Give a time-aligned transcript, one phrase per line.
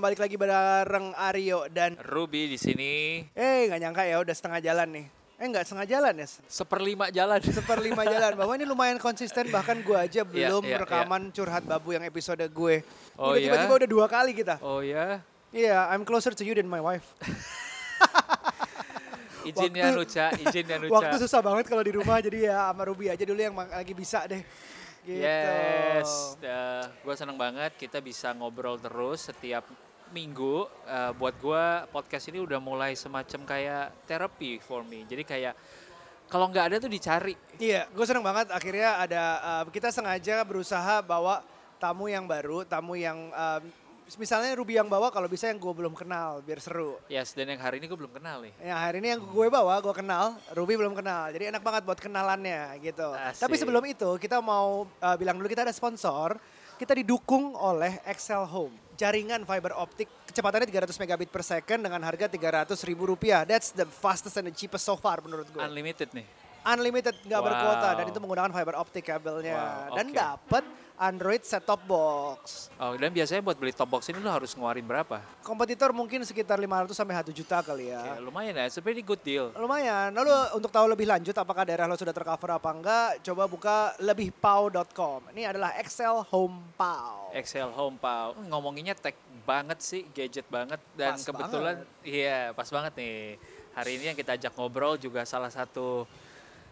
[0.00, 4.88] Balik lagi bareng Aryo dan Ruby di sini eh nggak nyangka ya udah setengah jalan
[4.96, 5.06] nih.
[5.36, 7.36] Eh nggak setengah jalan ya, seperlima jalan.
[7.44, 8.32] seperlima jalan.
[8.32, 12.80] Bahwa ini lumayan konsisten bahkan gue aja belum iya, rekaman curhat babu yang episode gue.
[13.20, 13.52] Oh, udah iya?
[13.52, 14.56] tiba-tiba udah dua kali kita.
[14.64, 15.20] Oh ya,
[15.52, 17.04] Iya, I'm closer to you than my wife.
[19.48, 20.92] izinnya Waktu- Nuca, izinnya Nuca.
[20.96, 24.24] Waktu susah banget kalau di rumah jadi ya sama Ruby aja dulu yang lagi bisa
[24.24, 24.40] deh.
[25.00, 25.24] Gitu.
[25.24, 26.36] Yes,
[27.00, 29.64] gue seneng banget kita bisa ngobrol terus setiap
[30.10, 30.66] minggu.
[30.86, 35.06] Eh, buat gue podcast ini udah mulai semacam kayak terapi for me.
[35.06, 35.54] Jadi kayak
[36.30, 37.34] kalau nggak ada tuh dicari.
[37.58, 41.42] Iya, gue seneng banget akhirnya ada uh, kita sengaja berusaha bawa
[41.82, 43.62] tamu yang baru, tamu yang um,
[44.14, 46.98] misalnya Ruby yang bawa kalau bisa yang gue belum kenal biar seru.
[47.10, 48.54] Yes, dan yang hari ini gue belum kenal nih.
[48.62, 51.34] Yang hari ini yang gue bawa gue kenal, Ruby belum kenal.
[51.34, 53.10] Jadi enak banget buat kenalannya gitu.
[53.10, 53.42] Asik.
[53.42, 56.38] Tapi sebelum itu kita mau uh, bilang dulu kita ada sponsor.
[56.80, 58.72] Kita didukung oleh Excel Home.
[59.00, 63.48] Jaringan fiber optik kecepatannya 300 megabit per second dengan harga 300 ribu rupiah.
[63.48, 65.56] That's the fastest and the cheapest so far menurut gue.
[65.56, 66.28] Unlimited nih.
[66.60, 67.48] Unlimited nggak Wow.
[67.48, 69.56] berkuota dan itu menggunakan fiber optik kabelnya.
[69.56, 70.16] Wow, Dan oke.
[70.20, 70.64] dapat
[71.00, 72.68] Android set top box.
[72.76, 75.24] Oh, dan biasanya buat beli top box ini lo harus ngeluarin berapa?
[75.40, 78.04] Kompetitor mungkin sekitar 500 sampai 1 juta kali ya.
[78.04, 79.48] Ya, lumayan ya, it's a pretty good deal.
[79.56, 80.12] Lumayan.
[80.12, 85.32] Lalu untuk tahu lebih lanjut apakah daerah lo sudah tercover apa enggak, coba buka lebihpau.com.
[85.32, 87.32] Ini adalah Excel Home Pau.
[87.32, 88.36] Excel Home Pau.
[88.36, 89.16] Ngomonginnya tech
[89.48, 93.40] banget sih, gadget banget dan Pas kebetulan iya pas banget nih.
[93.72, 96.04] Hari ini yang kita ajak ngobrol juga salah satu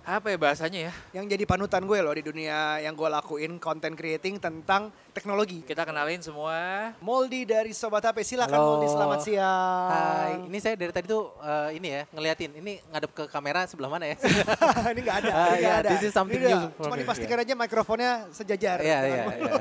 [0.08, 0.92] apa ya bahasanya ya?
[1.20, 5.60] Yang jadi panutan gue loh di dunia yang gue lakuin content creating tentang teknologi.
[5.60, 6.56] Kita kenalin semua.
[7.04, 8.68] Moldi dari Sobat HP, silakan Halo.
[8.72, 9.88] Moldi selamat siang.
[9.92, 12.56] Hai, ini saya dari tadi tuh eh, ini ya ngeliatin.
[12.56, 14.16] Ini ngadep ke kamera sebelah mana ya?
[14.96, 15.88] ini nggak ada, Ah, ini iya, ada.
[15.92, 18.80] this is something Ini new Cuma dipastikan aja mikrofonnya sejajar.
[18.80, 19.44] Iya, iya, Moldi.
[19.44, 19.52] iya.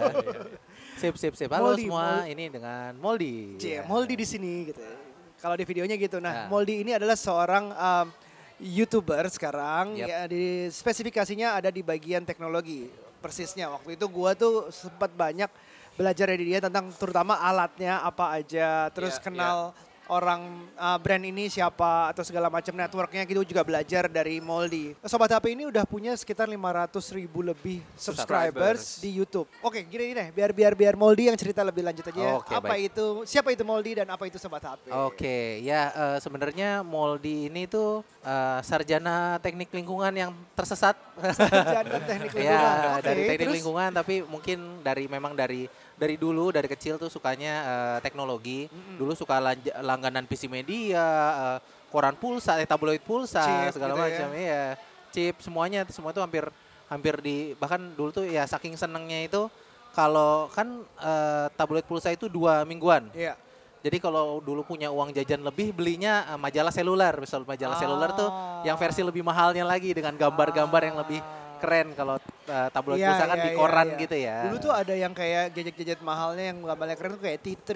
[0.96, 1.52] Sip, sip, sip.
[1.52, 2.32] Halo Moldi, semua, Moldi.
[2.32, 3.36] ini dengan Moldi.
[3.60, 3.82] Cie, Ya.
[3.84, 4.80] Moldi di sini gitu.
[5.38, 6.18] Kalau di videonya gitu.
[6.18, 6.44] Nah, Ya.
[6.48, 8.08] Moldi ini adalah seorang um,
[8.58, 9.98] YouTuber sekarang.
[9.98, 10.08] Yap.
[10.10, 12.90] Ya, di spesifikasinya ada di bagian teknologi.
[13.22, 15.50] Persisnya waktu itu gua tuh sempat banyak
[15.98, 19.58] belajar dari dia tentang terutama alatnya apa aja, terus Ya, kenal
[20.08, 24.96] orang uh, brand ini siapa atau segala macam networknya gitu juga belajar dari Moldi.
[25.04, 28.82] Sobat HP ini udah punya sekitar 500 ribu lebih subscribers Subscribers.
[29.04, 29.48] di YouTube.
[29.60, 32.40] Oke, gini deh, biar biar biar Moldi yang cerita lebih lanjut aja.
[32.40, 32.92] Oke, apa baik.
[32.92, 34.90] itu siapa itu Moldi dan apa itu Sobat HP?
[34.92, 40.96] Oke, ya eh, sebenarnya Moldi ini tuh eh, sarjana teknik lingkungan yang tersesat.
[41.36, 42.56] Sarjana teknik lingkungan.
[42.56, 43.58] ya, Oke, dari teknik terus?
[43.60, 45.68] lingkungan tapi mungkin dari memang dari
[45.98, 48.70] dari dulu dari kecil tuh sukanya eh, teknologi.
[48.96, 49.42] Dulu suka
[49.82, 51.58] langganan PC Media, eh,
[51.90, 54.06] koran pulsa, eh, tabloid pulsa, Chip segala gitu ya.
[54.06, 54.30] macam.
[54.38, 54.64] Iya.
[55.12, 56.46] Chip semuanya semua itu hampir
[56.88, 59.52] hampir di bahkan dulu tuh ya saking senengnya itu
[59.92, 63.10] kalau kan eh, tabloid pulsa itu dua mingguan.
[63.18, 63.34] Iya.
[63.78, 68.30] Jadi kalau dulu punya uang jajan lebih belinya eh, majalah seluler, misal majalah seluler tuh
[68.62, 71.20] yang versi lebih mahalnya lagi dengan gambar-gambar yang lebih
[71.58, 72.16] keren kalau
[72.48, 74.00] eh, tabloid Iya, pulsa kan iya, di iya, koran iya.
[74.00, 74.38] gitu ya.
[74.48, 77.70] Dulu tuh ada yang kayak gadget-gadget mahalnya yang gambarnya keren tuh kayak T3.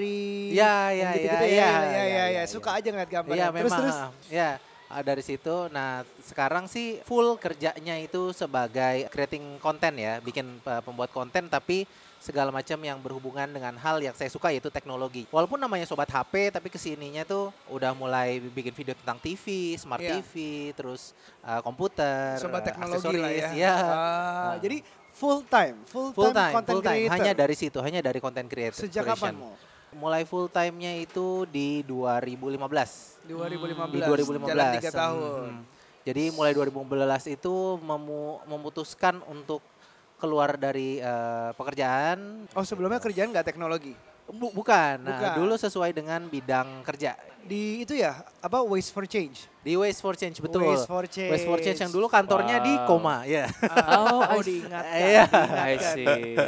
[0.53, 1.52] Iya, iya, gitu-gitu iya, ya.
[1.52, 3.38] iya, Iya, iya, iya, iya, Suka aja ngeliat gambarnya.
[3.38, 3.80] Iya terus, memang.
[3.84, 3.97] terus.
[4.31, 4.52] Ya
[5.00, 5.56] dari situ.
[5.72, 11.88] Nah sekarang sih full kerjanya itu sebagai creating konten ya, bikin eh, pembuat konten tapi
[12.22, 15.26] segala macam yang berhubungan dengan hal yang saya suka yaitu teknologi.
[15.28, 19.44] Walaupun namanya sobat HP tapi ke sininya tuh udah mulai bikin video tentang TV,
[19.74, 20.22] smart Iya.
[20.22, 20.34] TV,
[20.72, 23.42] terus eh, komputer, Sobat eh, teknologi lah ya.
[23.42, 23.74] aksesoris, ya.
[23.74, 24.54] Ah, Ah.
[24.56, 24.78] Jadi
[25.12, 26.94] full time, full, full time, time, content full time.
[26.96, 27.14] creator.
[27.18, 28.78] Hanya dari situ, hanya dari content creator.
[28.80, 29.58] Sejak kapan mau?
[29.92, 33.20] Mulai full time-nya itu di 2015.
[33.26, 33.92] 2015.
[33.92, 34.48] Di 2015.
[34.48, 35.50] Jalan 3 Hmm, tahun.
[35.52, 35.64] hmm.
[36.02, 39.62] Jadi mulai 2015 itu memu- memutuskan untuk
[40.22, 42.46] keluar dari eh, pekerjaan.
[42.54, 43.98] Oh sebelumnya kerjaan nggak teknologi?
[44.32, 45.04] Bu- bukan.
[45.04, 45.32] Nah, Bukan.
[45.44, 47.20] dulu sesuai dengan bidang kerja.
[47.44, 49.50] Di itu ya, apa Waste for Change?
[49.61, 50.66] Di Waste for Change betul.
[50.66, 51.29] Waste for Change.
[51.29, 52.88] Waste for Change yang dulu kantornya di Wow.
[52.88, 53.45] Koma, ya.
[53.61, 54.97] Ah, oh, Oh, I- diingatkan.
[54.97, 55.23] Iya.
[55.53, 56.07] I see.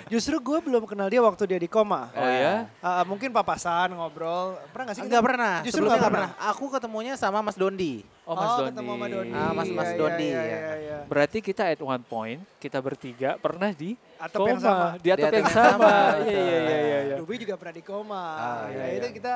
[0.09, 2.09] Justru gue belum kenal dia waktu dia di koma.
[2.11, 2.65] Oh ya?
[2.79, 4.57] Ah, mungkin papasan ngobrol.
[4.69, 5.03] Pernah gak sih?
[5.03, 5.55] Enggak pernah.
[5.61, 6.49] Justru Sebelumnya nggak nggak pernah.
[6.49, 8.01] Aku ketemunya sama Mas Dondi.
[8.23, 8.69] Oh Mas Dondi.
[8.73, 9.33] ketemu sama Dondi.
[9.37, 10.57] Ah, Mas- Mas Iya, Dondi, iya, ya.
[10.57, 10.97] iya, iya.
[11.05, 14.65] Berarti kita at one point, kita bertiga pernah di Atap yang koma.
[14.65, 14.87] sama.
[14.97, 15.69] Di atap Di yang atap yang sama.
[15.69, 16.99] sama, Iya, iya, iya, iya.
[17.03, 17.15] iya.
[17.19, 18.23] Ruby juga pernah di koma.
[18.33, 19.13] Ah, ya, iya, itu iya.
[19.13, 19.33] kita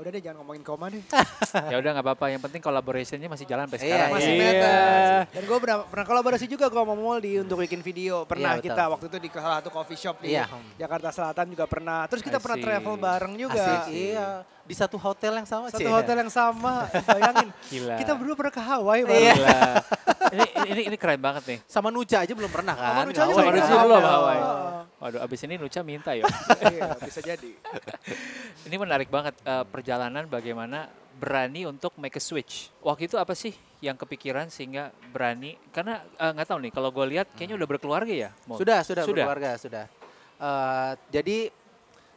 [0.00, 1.02] udah deh jangan ngomongin koma deh.
[1.72, 2.24] ya udah nggak apa-apa.
[2.28, 4.10] Yang penting collaborationnya masih jalan sampai Iya, sekarang.
[4.10, 4.40] Masih iya.
[4.40, 5.14] meter.
[5.30, 8.24] Dan gue pernah, pernah kolaborasi juga gue sama Moldi untuk bikin video.
[8.24, 8.66] Pernah Iya, betul.
[8.72, 10.44] kita waktu itu di salah satu coffee shop di Iya.
[10.74, 12.00] Jakarta Selatan juga pernah.
[12.08, 13.60] Terus kita pernah travel bareng juga.
[13.60, 14.28] Asik, iya.
[14.60, 16.86] Di satu hotel yang sama Satu hotel yang sama.
[17.04, 17.48] Bayangin.
[17.74, 17.94] Gila.
[17.98, 19.20] Kita berdua pernah ke Hawaii bareng.
[19.20, 19.34] Iya.
[19.36, 19.58] Gila.
[20.34, 21.58] ini, ini, ini keren banget nih.
[21.66, 22.92] Sama Nuca aja belum pernah kan?
[22.94, 23.82] Sama Nucha aja Sama pernah.
[23.84, 24.02] belum.
[24.02, 24.42] Hawaii.
[25.00, 26.28] Waduh, abis ini Nucha minta ya.
[26.76, 27.56] iya, bisa jadi.
[28.68, 32.68] ini menarik banget eh, perjalanan bagaimana berani untuk make a switch.
[32.84, 35.56] Waktu itu apa sih yang kepikiran sehingga berani?
[35.72, 38.30] Karena eh, nggak tahu nih, kalau gue lihat kayaknya udah berkeluarga ya.
[38.44, 38.60] Mo?
[38.60, 39.24] Sudah, sudah, Sudah.
[39.24, 39.84] berkeluarga, sudah.
[40.36, 41.48] Eh, jadi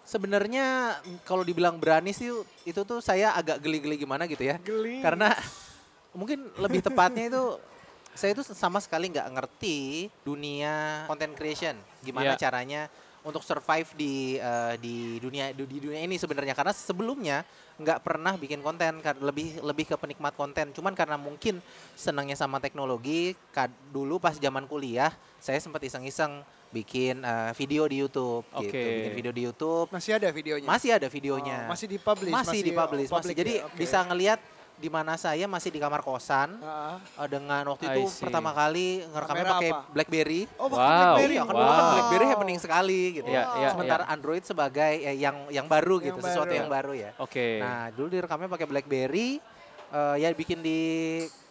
[0.03, 2.35] sebenarnya kalau dibilang berani sih
[2.67, 4.59] itu tuh saya agak geli-geli gimana gitu ya.
[4.59, 4.99] Geli.
[4.99, 5.31] Karena
[6.11, 7.43] mungkin lebih tepatnya itu
[8.13, 9.79] saya itu sama sekali nggak ngerti
[10.21, 11.75] dunia content creation.
[11.99, 12.39] Gimana Iya.
[12.39, 12.81] caranya
[13.23, 18.59] untuk survive di eh, di dunia di dunia ini sebenarnya karena sebelumnya nggak pernah bikin
[18.59, 21.57] konten lebih lebih ke penikmat konten cuman karena mungkin
[21.93, 27.97] senangnya sama teknologi kad- dulu pas zaman kuliah saya sempat iseng-iseng bikin eh, video di
[27.97, 28.83] YouTube gitu Oke.
[28.99, 30.67] bikin video di YouTube Masih ada videonya.
[30.67, 32.33] masih ada videonya Oh, masih dipublish.
[32.35, 33.77] masih dipublish oh, masih jadi ya, oke.
[33.79, 34.39] bisa ngelihat
[34.73, 36.97] di mana saya masih di kamar kosan Ah.
[36.99, 39.69] eh, dengan waktu itu pertama kali ngerekamnya pakai?
[39.89, 40.75] BlackBerry Oh, Wow.
[40.75, 41.33] BlackBerry.
[41.33, 41.91] Iya, kan dulu kan Wow.
[41.93, 43.27] BlackBerry happening sekali gitu.
[43.27, 46.59] Iya, iya, Sementara Android sebagai eh, yang yang baru Yang gitu, sesuatu baru.
[46.59, 47.11] yang baru ya.
[47.17, 47.57] Oke.
[47.57, 49.29] Nah, dulu direkamnya pakai BlackBerry
[49.89, 50.79] eh, ya bikin di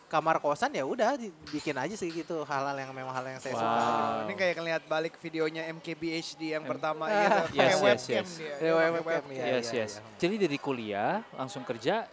[0.07, 1.17] kamar kosan ya udah
[1.49, 3.65] bikin aja sih gitu hal-hal yang memang hal yang saya suka.
[3.65, 3.81] Wow.
[3.81, 3.97] gitu.
[3.97, 7.25] Oh, Ini kayak ngeliat balik videonya MKBHD yang M- pertama Ah, gitu.
[7.25, 8.31] yes, Pakai yes, webcam yes.
[8.37, 8.45] dia.
[8.45, 9.45] Iya, Dia pakai webcam, iya.
[9.55, 9.93] yes, yes.
[10.19, 12.05] Jadi dari kuliah langsung kerja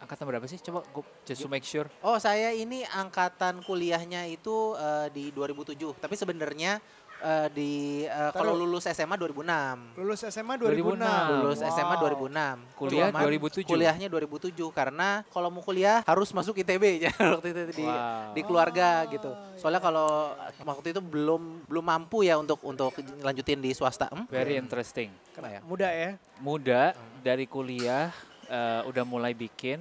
[0.00, 0.58] angkatan berapa sih?
[0.58, 1.86] Coba gue just to make sure.
[2.00, 6.80] Oh, saya ini angkatan kuliahnya itu eh, di 2007, tapi sebenarnya
[7.20, 7.72] eh, di
[8.04, 10.00] eh, kalau lulus SMA 2006.
[10.00, 10.96] Lulus SMA 2006.
[10.96, 11.40] 2006.
[11.44, 12.04] lulus SMA Wow.
[12.16, 12.80] 2006.
[12.80, 13.68] Kuliah Cuman 2007.
[13.68, 18.32] Kuliahnya 2007 karena kalau mau kuliah harus masuk ITB ya waktu itu di Wow.
[18.32, 19.30] di keluarga Oh, gitu.
[19.54, 20.32] Soalnya kalau
[20.64, 24.08] waktu itu belum belum mampu ya untuk untuk lanjutin di swasta.
[24.08, 24.24] Hmm?
[24.32, 25.12] Very interesting.
[25.36, 25.60] Kenapa ya?
[25.60, 26.10] Muda ya.
[26.40, 26.82] Muda
[27.20, 28.08] dari kuliah
[28.50, 29.78] eh, udah mulai bikin,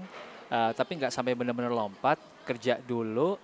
[0.48, 2.22] eh, tapi nggak sampai benar-benar lompat.
[2.46, 3.38] Kerja dulu,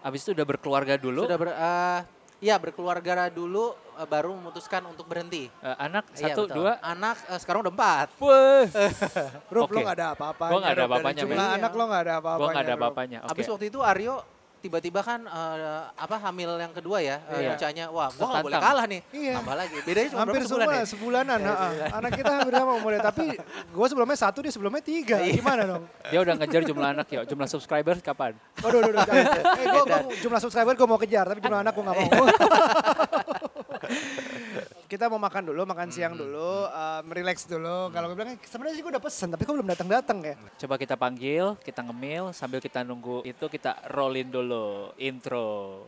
[0.00, 1.24] habis itu udah berkeluarga dulu.
[1.24, 2.00] Sudah ber eh,
[2.36, 5.48] ya berkeluarga dulu eh, baru memutuskan untuk berhenti.
[5.60, 6.56] Eh, anak Iya, satu, betul.
[6.64, 6.72] dua.
[6.80, 8.08] Anak eh, sekarang udah empat.
[8.20, 8.64] Wah.
[9.48, 9.74] Rup, Oke.
[9.76, 10.52] lo gak ada apa-apanya.
[10.52, 11.56] Gua nggak ada apa-apanya, Jumlah men.
[11.60, 12.40] anak lo gak ada apa-apanya.
[12.40, 13.18] Gue nggak ada apa-apanya.
[13.24, 13.30] Oke.
[13.32, 14.14] Habis waktu itu Aryo
[14.58, 17.50] tiba-tiba kan eh, apa hamil yang kedua ya, eh, Iya.
[17.54, 17.84] Nucanya.
[17.88, 19.00] Wah, gua nggak boleh kalah nih.
[19.12, 19.32] Iya.
[19.38, 19.76] Tambah lagi.
[19.84, 20.84] Bedanya cuma Hampir sebulan semua ya?
[20.88, 21.38] sebulanan.
[21.42, 21.68] ha-ha.
[21.96, 23.00] Anak kita hampir sama umurnya.
[23.04, 25.16] Tapi gue sebelumnya satu, dia sebelumnya tiga.
[25.20, 25.32] Iya.
[25.38, 25.82] Gimana dong?
[26.08, 27.20] Dia udah ngejar jumlah anak ya.
[27.22, 28.32] Jumlah subscriber kapan?
[28.60, 29.02] Waduh, waduh.
[29.06, 32.10] Eh, gua, gua, jumlah subscriber gue mau kejar, tapi jumlah anak gue gak mau.
[34.86, 37.90] kita mau makan dulu, makan siang dulu, um, relax dulu.
[37.90, 40.34] Kalau gue bilang, "Eh, sebenarnya sih gue udah pesen, tapi kok belum datang-datang ya.
[40.62, 45.82] Coba kita panggil, kita ngemil, sambil kita nunggu itu kita rollin dulu intro.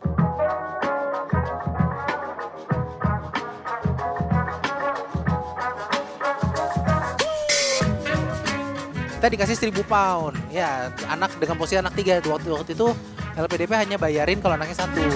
[9.19, 10.35] Kita dikasih 1000 pound.
[10.51, 12.23] Ya, anak dengan posisi anak tiga.
[12.23, 12.95] Waktu, waktu itu
[13.35, 15.07] LPDP hanya bayarin kalau anaknya satu.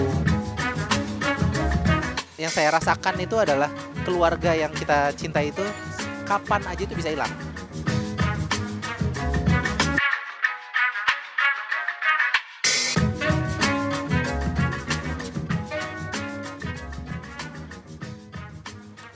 [2.40, 3.68] Yang saya rasakan itu adalah
[4.02, 5.62] keluarga yang kita cintai itu
[6.24, 7.30] kapan aja itu bisa hilang.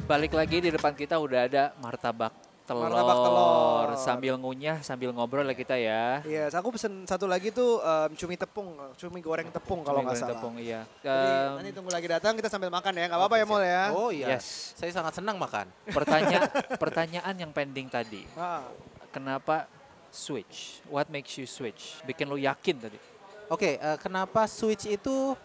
[0.07, 2.91] Balik lagi di depan kita udah ada martabak telur.
[2.91, 3.89] Martabak telur.
[3.97, 6.21] Sambil ngunyah, sambil ngobrol lah kita ya.
[6.27, 10.35] Iya, aku pesen satu lagi tuh um, cumi tepung, cumi goreng tepung kalau nggak salah.
[10.35, 10.83] Tepung, iya.
[11.01, 13.85] Jadi Em, nanti tunggu lagi datang, kita sambil makan ya, nggak apa-apa ya Mol ya.
[13.95, 14.37] Oh iya.
[14.37, 14.75] Yes.
[14.75, 15.71] Saya sangat senang makan.
[15.97, 18.27] Pertanyaan pertanyaan yang pending tadi.
[18.35, 18.67] Ah.
[19.15, 19.71] Kenapa
[20.11, 20.83] switch?
[20.91, 22.03] What makes you switch?
[22.05, 22.99] Bikin lu yakin tadi.
[23.47, 25.39] Oke, eh, kenapa switch itu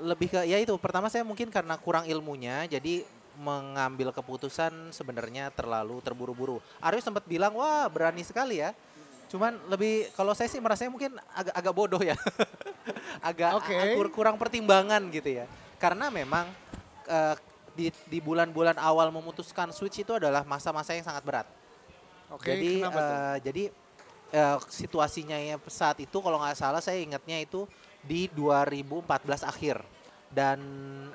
[0.00, 3.06] lebih ke ya itu pertama saya mungkin karena kurang ilmunya jadi
[3.38, 6.58] mengambil keputusan sebenarnya terlalu terburu-buru.
[6.78, 8.74] Aryo sempat bilang wah berani sekali ya.
[9.28, 12.14] Cuman lebih kalau saya sih merasanya mungkin agak agak bodoh ya.
[13.28, 13.50] agak
[13.96, 15.46] kur- kurang pertimbangan gitu ya.
[15.78, 16.48] Karena memang
[17.08, 17.34] eh,
[17.74, 21.46] di di bulan-bulan awal memutuskan switch itu adalah masa-masa yang sangat berat.
[22.30, 23.14] Oke, jadi kenapa tuh?
[23.14, 23.64] eh, jadi
[24.30, 27.66] eh, situasinya ya saat itu kalau nggak salah saya ingatnya itu
[28.04, 29.80] di 2014 akhir
[30.34, 30.58] dan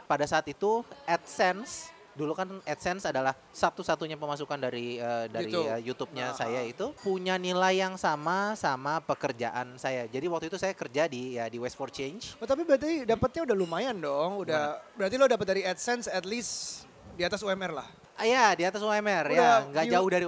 [0.08, 5.66] pada saat itu AdSense dulu kan AdSense adalah satu-satunya pemasukan dari eh, dari YouTube.
[5.66, 10.04] eh, YouTube-nya Ah, saya itu punya nilai yang sama sama pekerjaan saya.
[10.06, 12.36] Jadi waktu itu saya kerja di ya di West for Change.
[12.36, 14.44] Oh, tapi berarti dapatnya udah lumayan dong.
[14.44, 16.84] Udah berarti lo dapat dari AdSense at least
[17.16, 17.88] di atas UMR lah.
[18.14, 20.26] Ah, ya di atas UMR Udah ya, nggak view- jauh dari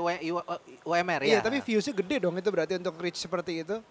[0.82, 1.40] UMR Iya, ya.
[1.42, 3.84] tapi viewsnya gede dong itu berarti untuk reach seperti itu.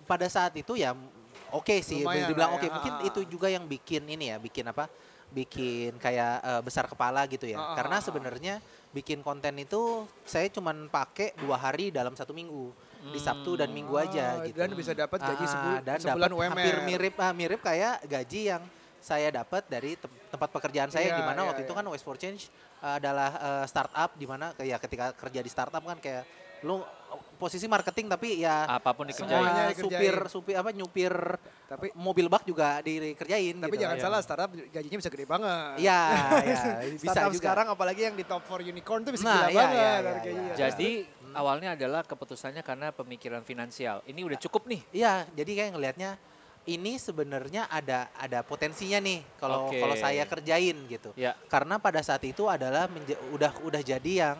[0.00, 0.96] pada saat itu ya
[1.48, 4.88] oke sih Lumayan dibilang oke ya, mungkin itu juga yang bikin ini ya bikin apa
[5.30, 8.02] bikin kayak eh, besar kepala gitu ya Ha, ha, karena ha.
[8.02, 8.54] sebenarnya
[8.88, 9.80] bikin konten itu
[10.22, 14.58] saya cuman pakai dua hari dalam satu minggu di Sabtu dan Minggu aja Ah, gitu
[14.58, 16.50] Dan bisa dapat gaji Ah, sebul- dan sebulan UMR.
[16.50, 18.62] hampir mirip ah, mirip kayak gaji yang
[18.98, 21.78] saya dapat dari tem- tempat pekerjaan saya Iya, di mana iya, waktu itu iya.
[21.78, 25.78] kan West for Change uh, adalah uh, startup di mana kayak ketika kerja di startup
[25.80, 26.26] kan kayak
[26.60, 26.82] lu
[27.34, 29.30] posisi marketing tapi ya Apa pun dikerjain.
[29.30, 29.94] Semuanya semua dikerjain.
[29.94, 31.14] supir supir apa nyupir
[31.66, 33.82] Tapi mobil bak juga dikerjain tapi gitu.
[33.82, 34.02] jangan Iya.
[34.02, 35.74] salah startup gajinya bisa gede banget.
[35.78, 36.00] Iya,
[36.42, 36.58] ya,
[36.90, 37.40] bisa startup juga.
[37.40, 40.10] sekarang apalagi yang di top 4 unicorn tuh bisa Nah, gila iya, banget iya, iya,
[40.10, 40.42] harganya.
[40.42, 40.54] iya.
[40.58, 40.90] Jadi
[41.30, 44.00] awalnya adalah keputusannya karena pemikiran finansial.
[44.02, 44.80] Ini udah cukup nih.
[44.92, 46.10] Iya, jadi kayak ngelihatnya
[46.66, 49.78] ini sebenarnya ada ada potensinya nih kalau Oke.
[49.78, 51.12] kalau saya kerjain gitu.
[51.14, 51.32] Ya.
[51.46, 54.36] Karena pada saat itu adalah menja- udah udah jadi yang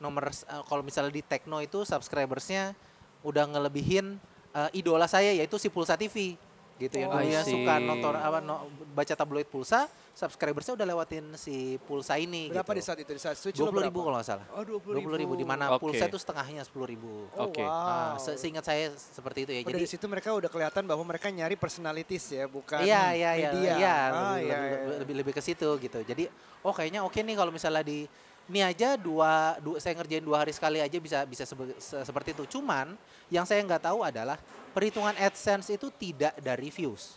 [0.00, 2.72] nomor eh, kalau misalnya di Tekno itu subscribersnya
[3.20, 4.16] udah ngelebihin
[4.50, 6.34] eh, idola saya yaitu si Pulsa TV
[6.80, 7.52] gitu yang Oh, dulunya I see.
[7.52, 8.64] suka nonton apa no-
[8.96, 9.84] baca tabloid Pulsa,
[10.16, 12.88] subscribersnya udah lewatin si Pulsa ini Berapa di gitu.
[12.88, 13.10] saat itu?
[13.12, 14.46] Di saat switch Dua puluh ribu kalau nggak salah.
[14.56, 15.84] Oh, 20 Dua puluh ribu di mana Oke.
[15.84, 17.28] Pulsa itu setengahnya sepuluh ribu.
[17.36, 17.60] Oh, Oke.
[17.60, 18.16] Nah, wow.
[18.16, 19.60] se- seingat saya seperti itu ya.
[19.60, 23.30] Oh, Jadi dari situ mereka udah kelihatan bahwa mereka nyari personalities ya, bukan Iya, iya,
[23.36, 23.72] iya, media.
[23.76, 24.98] iya, Ah, lebih, iya, lebih, iya.
[24.98, 26.00] lebih, lebih ke situ gitu.
[26.00, 26.32] Jadi,
[26.64, 28.08] oh kayaknya oke nih kalau misalnya di
[28.50, 32.34] ini aja dua, dua saya ngerjain dua hari sekali aja bisa bisa sebe- se- seperti
[32.34, 32.58] itu.
[32.58, 32.98] Cuman
[33.30, 34.34] yang saya nggak tahu adalah
[34.74, 37.14] perhitungan AdSense itu tidak dari views.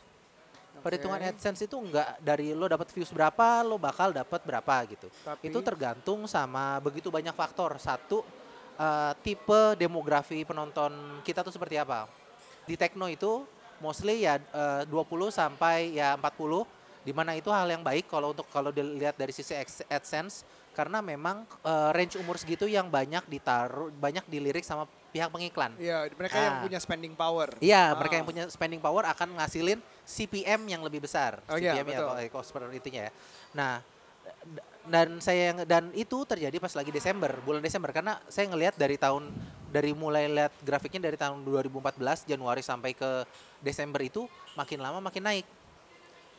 [0.86, 1.34] Perhitungan Oke.
[1.34, 5.10] AdSense itu enggak dari lo dapat views berapa, lo bakal dapat berapa gitu.
[5.26, 7.82] Tapi Itu tergantung sama begitu banyak faktor.
[7.82, 8.22] Satu,
[8.78, 10.94] eh, tipe demografi penonton
[11.26, 12.06] kita tuh seperti apa.
[12.70, 13.42] Di Tekno itu
[13.82, 16.62] mostly ya eh, 20 sampai ya 40
[17.04, 19.52] di mana itu hal yang baik kalau untuk kalau dilihat dari sisi
[19.92, 25.78] AdSense karena memang eh, range umur segitu yang banyak ditaruh banyak dilirik sama pihak pengiklan.
[25.78, 26.64] Iya, mereka yang Ah.
[26.66, 27.54] punya spending power.
[27.62, 27.98] Iya, Ah.
[27.98, 31.38] mereka yang punya spending power akan ngasilin CPM yang lebih besar.
[31.46, 32.08] Oh iya, CPM ya, betul.
[32.10, 33.12] kalau cost per itunya ya.
[33.54, 33.74] Nah,
[34.84, 39.00] dan saya yang dan itu terjadi pas lagi Desember, bulan Desember karena saya ngelihat dari
[39.00, 39.32] tahun
[39.72, 43.24] dari mulai lihat grafiknya dari tahun 2014 Januari sampai ke
[43.64, 44.28] Desember itu
[44.60, 45.48] makin lama makin naik.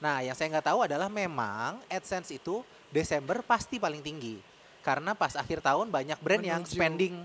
[0.03, 2.61] Nah, yang saya nggak tahu adalah memang AdSense itu
[2.95, 4.39] Desember pasti paling tinggi.
[4.87, 6.77] Karena pas akhir tahun banyak brand yang Menuju.
[6.79, 7.17] spending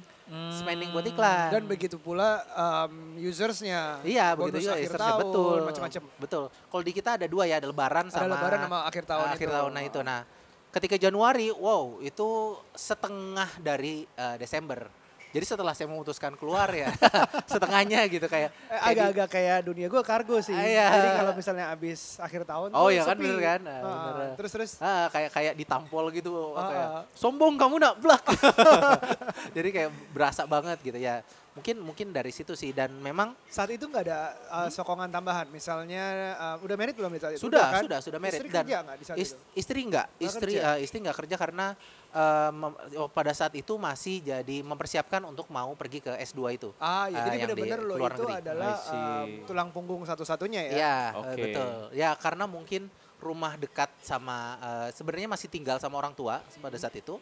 [0.54, 1.14] spending buat Hmm.
[1.18, 1.50] iklan.
[1.50, 3.98] Dan begitu pula um, usersnya.
[4.06, 5.58] Iya, begitu juga akhir usersnya, tahun, betul.
[5.66, 6.02] macam-macam.
[6.22, 6.44] Betul.
[6.54, 9.48] Kalau di kita ada dua ya, ada lebaran Ada sama lebaran sama akhir tahun akhir
[9.50, 9.56] itu.
[9.58, 10.00] tahun nah itu.
[10.06, 10.20] Nah,
[10.70, 12.28] ketika Januari, wow, itu
[12.78, 14.86] setengah dari eh, Desember.
[15.30, 16.90] Jadi setelah saya memutuskan keluar ya,
[17.52, 20.52] setengahnya gitu kayak Eh, kayak agak-agak kayak dunia gue kargo sih.
[20.52, 20.88] Ah, iya.
[20.90, 23.24] Jadi kalau misalnya abis akhir tahun Oh tuh iya kan, sepi.
[23.24, 23.62] bener kan?
[23.62, 24.30] Ah, Ah, bener.
[24.36, 27.04] Terus terus Ah, kayak kayak ditampol gitu Ah, kayak ah.
[27.14, 28.24] sombong kamu nak blak.
[29.56, 31.22] Jadi kayak berasa banget gitu ya.
[31.50, 35.50] Mungkin mungkin dari situ sih dan memang saat itu nggak ada uh, sokongan tambahan.
[35.50, 36.04] Misalnya
[36.38, 37.50] uh, udah merit belum saat itu?
[37.50, 37.84] Sudah, kan?
[37.84, 38.38] sudah, sudah merit.
[38.38, 39.42] Istri Dan kerja nggak di saat Is- itu?
[39.58, 40.70] istri enggak, Nggak istri kerja?
[40.70, 41.66] eh, istri enggak kerja karena
[42.10, 46.70] eh, mem- oh, pada saat itu masih jadi mempersiapkan untuk mau pergi ke S2 itu.
[46.78, 48.42] Ah, ya jadi yang di benar-benar lo luar itu negeri.
[48.46, 50.72] adalah um, tulang punggung satu-satunya ya.
[50.72, 51.42] Iya, eh, Oke.
[51.50, 51.70] betul.
[51.98, 52.88] Ya karena mungkin
[53.20, 57.18] rumah dekat sama eh, sebenarnya masih tinggal sama orang tua pada saat itu.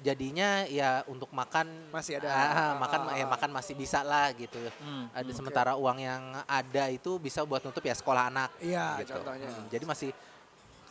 [0.00, 2.28] Jadinya ya untuk makan Masih ada.
[2.28, 3.28] ah, Ah, makan ah, ya ah.
[3.28, 4.56] makan masih bisa lah gitu.
[4.80, 5.12] Hmm.
[5.12, 5.36] Ada Oke.
[5.36, 8.48] sementara uang yang ada itu bisa buat nutup ya sekolah anak.
[8.58, 9.12] Iya, gitu.
[9.14, 9.44] contohnya.
[9.46, 10.10] Hmm, Jadi masih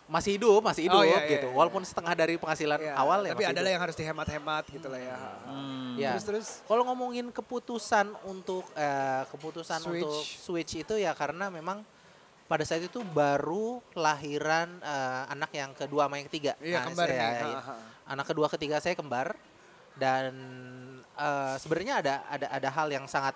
[0.05, 1.47] masih hidup, masih hidup Oh, iya, iya, gitu.
[1.47, 1.53] iya.
[1.53, 3.73] Walaupun setengah dari penghasilan Iya, awal ya Tapi adalah hidup.
[3.73, 5.17] yang harus dihemat-hemat gitu lah ya.
[5.43, 5.93] Hmm.
[5.95, 6.09] Ya.
[6.13, 10.01] Terus terus Kalau ngomongin keputusan untuk eh, keputusan Switch.
[10.01, 11.81] untuk switch itu ya karena memang
[12.45, 16.53] pada saat itu baru lahiran eh, anak yang kedua sama yang ketiga.
[16.59, 17.29] iya Nah, kembar saya- nih.
[17.47, 17.75] ya, Ha, ha.
[18.09, 19.37] Anak kedua ketiga saya kembar
[19.95, 20.33] dan
[21.13, 23.35] eh, sebenarnya ada ada ada hal yang sangat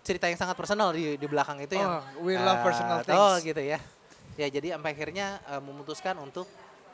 [0.00, 3.20] cerita yang sangat personal di di belakang itu yang Oh, we love eh, personal things.
[3.20, 3.78] Oh gitu ya.
[4.34, 6.48] Ya jadi sampai akhirnya eh, memutuskan untuk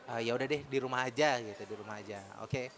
[0.07, 2.19] eh, ya udah deh di rumah aja gitu di rumah aja.
[2.43, 2.69] Oke.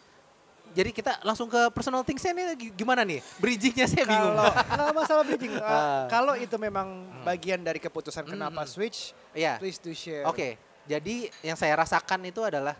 [0.68, 3.24] Jadi kita langsung ke personal things nih gi- gimana nih?
[3.40, 4.36] Bridgingnya saya bingung.
[4.36, 5.56] Kalau masalah bridging.
[5.56, 6.04] Uh, Ah.
[6.12, 8.68] kalau itu memang bagian dari keputusan Hmm, kenapa hmm.
[8.68, 9.56] switch, Iya.
[9.56, 10.28] please do share.
[10.28, 10.60] Oke.
[10.84, 12.76] Jadi yang saya rasakan itu adalah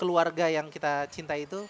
[0.00, 1.68] keluarga yang kita cintai itu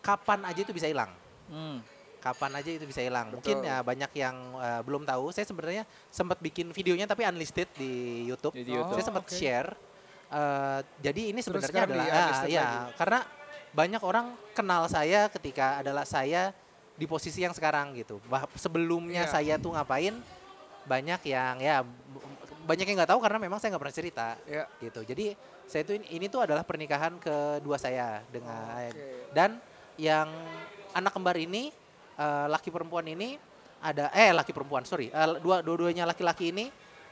[0.00, 1.12] kapan aja itu bisa hilang.
[1.46, 1.84] Hmm.
[2.18, 3.28] Kapan aja itu bisa hilang.
[3.28, 3.36] Betul.
[3.36, 5.28] Mungkin ya banyak yang eh, belum tahu.
[5.28, 8.56] Saya sebenarnya sempat bikin videonya tapi unlisted di YouTube.
[8.56, 8.96] Di Oh, YouTube.
[8.96, 9.36] saya sempat oke.
[9.36, 9.70] share.
[10.32, 12.96] Eh, jadi ini sebenarnya adalah ah, ya lagi.
[12.96, 13.20] karena
[13.74, 16.56] banyak orang kenal saya ketika adalah saya
[16.94, 18.22] di posisi yang sekarang gitu.
[18.24, 19.32] Bah, sebelumnya Iya.
[19.34, 20.16] saya tuh ngapain
[20.84, 21.84] banyak yang ya
[22.64, 24.64] banyak yang nggak tahu karena memang saya nggak pernah cerita Ya.
[24.78, 25.00] gitu.
[25.00, 29.32] Jadi saya tuh ini, ini tuh adalah pernikahan kedua saya dengan Oke.
[29.32, 29.56] dan
[29.96, 30.28] yang
[30.92, 31.70] anak kembar ini
[32.14, 33.36] eh, laki perempuan ini
[33.78, 36.66] ada eh laki perempuan sorry eh, dua dua-duanya laki-laki ini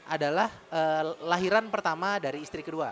[0.05, 2.91] adalah eh, lahiran pertama dari istri kedua.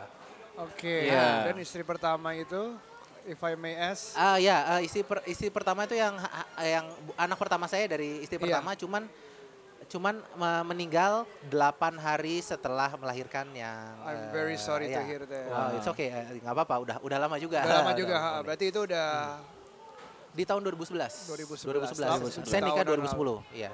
[0.58, 1.10] Oke.
[1.10, 1.50] Iya.
[1.50, 2.76] Dan istri pertama itu,
[3.24, 6.16] if I may ask, Ah ya eh, istri per- istri pertama itu yang
[6.58, 8.44] yang anak pertama saya dari istri Iya.
[8.58, 9.04] pertama cuman
[9.92, 15.04] cuman me- meninggal 8 hari setelah melahirkan yang I'm eh, very sorry to ya.
[15.04, 15.46] hear that.
[15.46, 17.60] Wah, it's okay, eh, nggak apa-apa, udah udah lama juga.
[17.60, 19.38] Udah lama juga, ha, Udah- berarti itu udah
[20.32, 21.28] Di tahun 2011.
[21.28, 21.92] 2011.
[21.92, 22.40] 2011.
[22.40, 22.48] 2011.
[22.48, 23.44] Saya nikah Tahunan 2010.
[23.52, 23.70] Iya.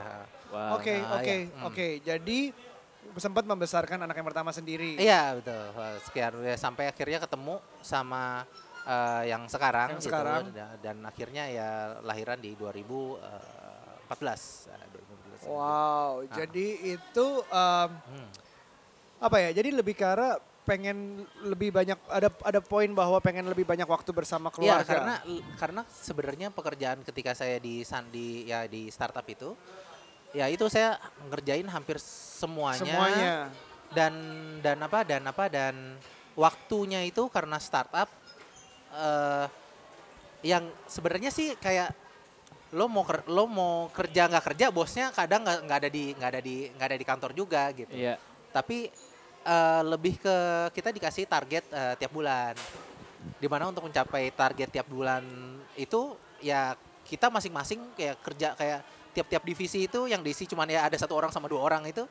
[0.74, 1.54] Oke, Ah, oke, iya.
[1.54, 1.68] Hmm.
[1.70, 1.88] oke.
[2.02, 2.40] Jadi
[3.16, 4.98] sempat membesarkan anak yang pertama sendiri.
[4.98, 5.62] Iya betul.
[6.02, 8.42] Sekian ya, sampai akhirnya ketemu sama
[8.84, 10.10] eh, yang sekarang Yang gitu.
[10.10, 10.42] sekarang.
[10.50, 11.70] Da- dan akhirnya ya
[12.02, 14.66] lahiran di 2014.
[15.48, 15.50] 2014.
[15.50, 16.36] Wow, Ah.
[16.36, 18.30] jadi itu em, Hmm.
[19.18, 19.50] apa ya?
[19.56, 24.52] Jadi lebih arah pengen lebih banyak ada ada poin bahwa pengen lebih banyak waktu bersama
[24.52, 24.84] Iya, keluarga.
[24.84, 25.16] karena
[25.56, 29.56] karena sebenarnya pekerjaan ketika saya di sandi ya di startup itu
[30.36, 31.00] ya itu saya
[31.32, 33.34] ngerjain hampir semuanya, semuanya.
[33.96, 34.14] dan
[34.60, 35.96] dan apa dan apa dan
[36.36, 38.12] waktunya itu karena startup
[38.92, 39.48] eh
[40.44, 41.96] yang sebenarnya sih kayak
[42.70, 46.30] lo mau ker- lo mau kerja nggak kerja bosnya kadang nggak nggak ada di nggak
[46.30, 47.94] ada di nggak ada di kantor juga gitu.
[47.94, 48.20] Iya.
[48.50, 48.90] tapi
[49.44, 50.36] eh, lebih ke
[50.74, 52.52] kita dikasih target eh, tiap bulan.
[53.38, 55.24] Di mana untuk mencapai target tiap bulan
[55.76, 58.80] itu ya kita masing-masing kayak kerja kayak
[59.14, 62.04] tiap-tiap divisi itu yang diisi cuman ya ada satu orang sama dua orang itu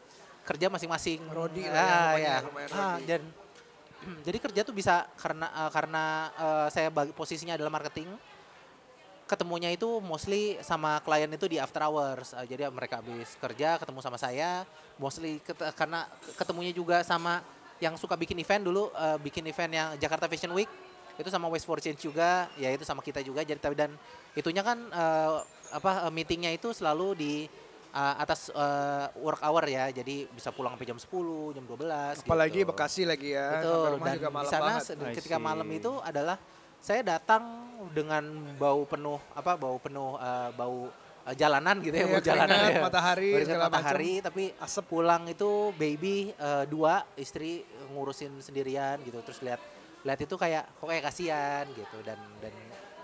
[0.42, 1.20] kerja masing-masing.
[1.28, 2.36] Rodi lah ya, Ah, ya.
[2.40, 3.20] lumayan Ah, dan
[4.26, 8.08] jadi kerja tuh bisa karena eh, karena eh, saya bagi, posisinya adalah marketing
[9.26, 12.32] ketemunya itu mostly sama klien itu di after hours.
[12.32, 14.62] Uh, jadi mereka habis kerja ketemu sama saya,
[14.96, 16.06] mostly ket- karena
[16.38, 17.42] ketemunya juga sama
[17.82, 20.70] yang suka bikin event dulu, uh, bikin event yang Jakarta Fashion Week
[21.16, 23.42] itu sama Waste for Change juga, ya itu sama kita juga.
[23.44, 23.92] Jadi tapi dan
[24.36, 25.42] itunya kan uh,
[25.74, 27.34] apa meetingnya itu selalu di
[27.96, 32.20] uh, atas uh, work hour ya, jadi bisa pulang sampai jam 10, jam 12.
[32.22, 32.68] Apalagi gitu.
[32.68, 33.64] Bekasi lagi ya.
[33.64, 33.96] Betul.
[33.96, 35.16] rumah Dan juga di malam sana banget.
[35.16, 36.36] ketika malam itu adalah
[36.78, 37.42] saya datang
[37.90, 38.22] dengan
[38.54, 40.86] bau penuh apa bau penuh eh, bau
[41.22, 42.82] eh, jalanan gitu ya, Iya, bau jalanan keringat, ya.
[42.82, 43.74] matahari, Keringat, segala macam.
[43.76, 44.84] matahari tapi Asap.
[44.86, 49.58] pulang itu baby eh, dua istri ngurusin sendirian gitu terus lihat
[50.02, 52.54] lihat itu kayak kok kayak kasihan gitu dan dan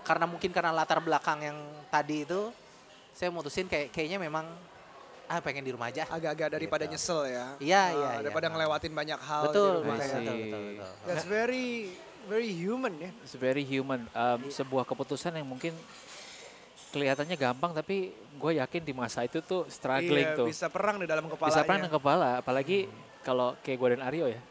[0.03, 2.51] karena mungkin karena latar belakang yang tadi itu
[3.11, 4.47] saya mutusin kayak kayaknya memang
[5.23, 6.93] ah pengen di rumah aja Agak-agak daripada Gitu.
[6.93, 7.45] nyesel ya.
[7.55, 8.11] Iya, Ah, iya, iya.
[8.21, 10.17] Daripada ngelewatin banyak hal betul di rumah betul, ya.
[10.17, 11.67] betul betul betul That's very
[12.27, 13.11] very human ya.
[13.23, 14.07] It's very human.
[14.13, 15.75] Um, sebuah keputusan yang mungkin
[16.93, 20.45] kelihatannya gampang tapi gue yakin di masa itu tuh struggling iya, tuh.
[20.45, 21.57] bisa perang di dalam kepalanya.
[21.57, 22.85] Bisa perang dengan kepala, apalagi
[23.25, 24.41] kalau kayak gue dan Aryo ya.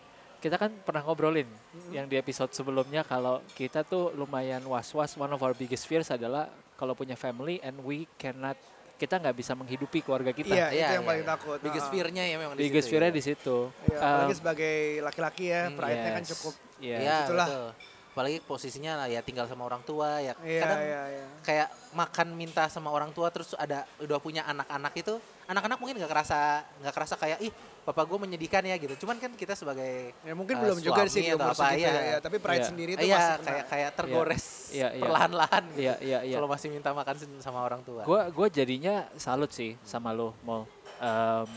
[0.43, 1.47] Kita kan pernah ngobrolin
[1.95, 5.15] yang di episode sebelumnya kalau kita tuh lumayan was-was.
[5.15, 8.59] One of our biggest fears adalah kalau punya family and we cannot
[9.03, 10.55] kita nggak bisa menghidupi keluarga kita.
[10.55, 11.33] Iya, Iya, itu yang iya, paling iya.
[11.35, 11.59] takut.
[11.59, 11.91] biggest Ah.
[11.91, 13.17] fear-nya ya memang di Biggest situ fear-nya ya.
[13.19, 13.57] di situ.
[13.83, 16.31] Iya, apalagi Um, sebagai laki-laki ya, Hmm, pride-nya kan yes.
[16.31, 16.55] cukup.
[16.79, 16.97] Iya.
[17.03, 17.49] Iya, Itulah.
[17.51, 17.67] betul.
[18.13, 20.37] Apalagi posisinya lah ya tinggal sama orang tua ya.
[20.39, 21.25] Iya, Kadang iya, iya.
[21.43, 26.13] kayak makan minta sama orang tua terus ada udah punya anak-anak itu, anak-anak mungkin nggak
[26.13, 28.95] kerasa nggak kerasa kayak ih bapak gue menyedihkan ya gitu.
[29.03, 31.83] Cuman kan kita sebagai Ya mungkin eh, belum juga sih di atau umur apa, segitu
[31.83, 31.91] iya.
[31.91, 32.19] ya, ya.
[32.23, 32.69] Tapi pride Iya.
[32.71, 35.03] sendiri itu iya masih kayak kayak tergores Iya, iya.
[35.03, 35.81] perlahan-lahan gitu.
[35.83, 36.37] Iya, iya, iya.
[36.39, 38.03] Kalau masih minta makan sama orang tua.
[38.03, 40.63] Gue gua jadinya salut sih sama lo, Mol.
[41.03, 41.51] Um,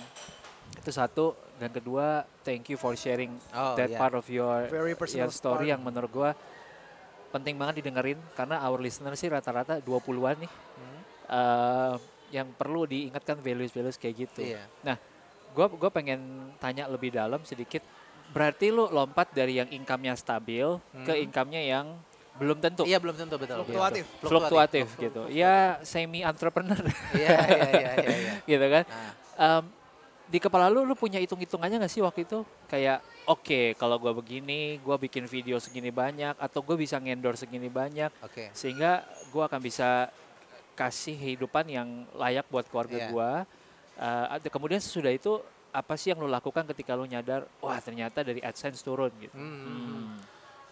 [0.75, 3.95] itu satu dan kedua thank you for sharing Oh, that iya.
[3.95, 5.71] part of your Very personal your story part.
[5.71, 6.29] yang menurut gue
[7.31, 11.93] penting banget didengerin karena our listener sih rata-rata 20-an nih Hmm, uh,
[12.27, 14.41] yang perlu diingatkan values-values kayak gitu.
[14.43, 14.65] Iya.
[15.55, 16.19] Gue gua pengen
[16.57, 17.79] tanya lebih dalam sedikit.
[18.27, 20.67] Berarti lu lompat dari yang income-nya stabil
[21.01, 21.23] ke Hmm.
[21.23, 21.95] income-nya yang
[22.35, 22.83] belum tentu.
[22.83, 23.63] Iya belum tentu betul.
[23.63, 24.03] Fluktuatif.
[24.05, 24.27] Gitu.
[24.27, 25.21] Fluktuatif Fluktu- gitu.
[25.23, 25.39] fluktuatif.
[25.39, 26.75] Ya semi entrepreneur
[27.15, 28.13] Iya iya iya iya.
[28.13, 28.33] iya.
[28.45, 28.83] gitu kan.
[28.85, 29.63] Nah, Em,
[30.25, 34.79] di kepala lu lu punya hitung-hitungannya gak sih waktu itu kayak oke kalau gua begini
[34.79, 38.49] gua bikin video segini banyak atau gue bisa ngendor segini banyak oke.
[38.51, 40.07] sehingga gua akan bisa
[40.73, 43.07] kasih kehidupan yang layak buat keluarga Iya.
[43.07, 43.31] gua
[43.95, 45.39] Eh, ada kemudian sesudah itu
[45.71, 49.63] apa sih yang lu lakukan ketika lu nyadar wah ternyata dari AdSense turun gitu Hmm.
[49.63, 50.05] Hmm.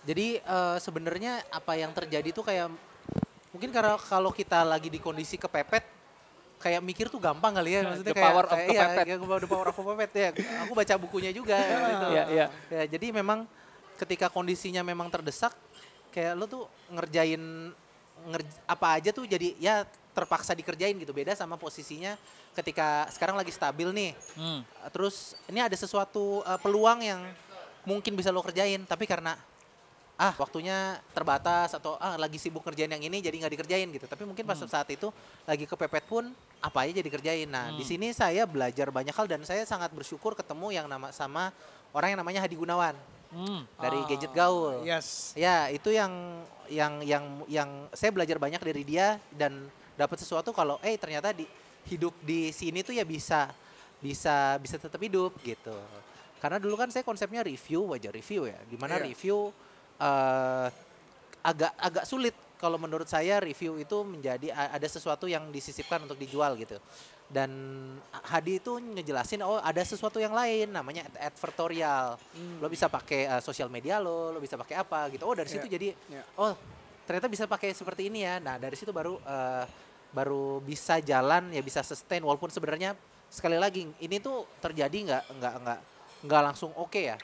[0.04, 2.68] Jadi eh, sebenarnya apa yang terjadi tuh kayak
[3.56, 5.88] mungkin karena kalau kita lagi di kondisi kepepet
[6.60, 9.06] kayak mikir tuh gampang kali ya maksudnya The kayak power of kayak, kepepet.
[9.08, 10.30] Iya, kayak the power of kepepet ya.
[10.64, 11.60] Aku baca bukunya juga
[11.92, 12.06] gitu.
[12.12, 12.46] Iya, iya.
[12.68, 13.48] Ya, jadi memang
[13.96, 15.56] ketika kondisinya memang terdesak
[16.12, 17.72] kayak lu tuh ngerjain
[18.28, 21.12] ngerj- apa aja tuh jadi ya terpaksa dikerjain gitu.
[21.12, 22.16] Beda sama posisinya
[22.54, 24.12] ketika sekarang lagi stabil nih.
[24.38, 24.62] Hmm.
[24.94, 27.22] Terus ini ada sesuatu uh, peluang yang
[27.84, 29.36] mungkin bisa lo kerjain, tapi karena
[30.14, 34.06] ah waktunya terbatas atau ah lagi sibuk kerjain yang ini jadi nggak dikerjain gitu.
[34.06, 34.70] Tapi mungkin pas Hmm.
[34.70, 35.10] saat itu
[35.44, 36.30] lagi kepepet pun
[36.62, 37.50] apa aja jadi kerjain.
[37.50, 37.90] Nah di Hmm.
[37.98, 41.50] sini saya belajar banyak hal dan saya sangat bersyukur ketemu yang nama sama
[41.92, 42.94] orang yang namanya Hadi Gunawan
[43.34, 43.66] Hmm.
[43.82, 44.86] dari Ah, Gadget Gaul.
[44.86, 45.34] Yes.
[45.34, 46.14] Ya itu yang
[46.70, 51.46] yang yang yang saya belajar banyak dari dia dan dapat sesuatu kalau eh ternyata di
[51.86, 53.52] hidup di sini tuh ya bisa
[54.00, 55.76] bisa bisa tetap hidup gitu.
[56.40, 59.06] Karena dulu kan saya konsepnya review aja review ya, di mana Iya.
[59.10, 59.52] review
[59.96, 60.68] eh,
[61.44, 66.56] agak agak sulit kalau menurut saya review itu menjadi ada sesuatu yang disisipkan untuk dijual
[66.56, 66.80] gitu.
[67.28, 67.52] Dan
[68.28, 72.16] Hadi itu ngejelasin oh ada sesuatu yang lain namanya ad- advertorial.
[72.60, 75.24] Lo bisa pakai eh, sosial media lo, lo bisa pakai apa gitu.
[75.28, 75.56] Oh dari Iya.
[75.60, 76.24] situ jadi Iya.
[76.36, 76.56] oh
[77.04, 78.40] ternyata bisa pakai seperti ini ya.
[78.40, 79.64] Nah dari situ baru eh,
[80.14, 82.94] baru bisa jalan ya bisa sustain walaupun sebenarnya
[83.28, 85.80] sekali lagi ini tuh terjadi nggak nggak nggak
[86.24, 87.18] nggak langsung oke ya.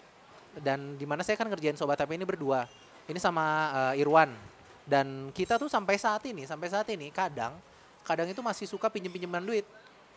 [0.49, 2.65] Dan di mana saya kan ngerjain sobat HP ini berdua.
[3.05, 3.45] Ini sama
[3.93, 4.33] eh, Irwan
[4.83, 7.53] dan kita tuh sampai saat ini sampai saat ini kadang
[8.01, 9.61] kadang itu masih suka pinjem pinjeman duit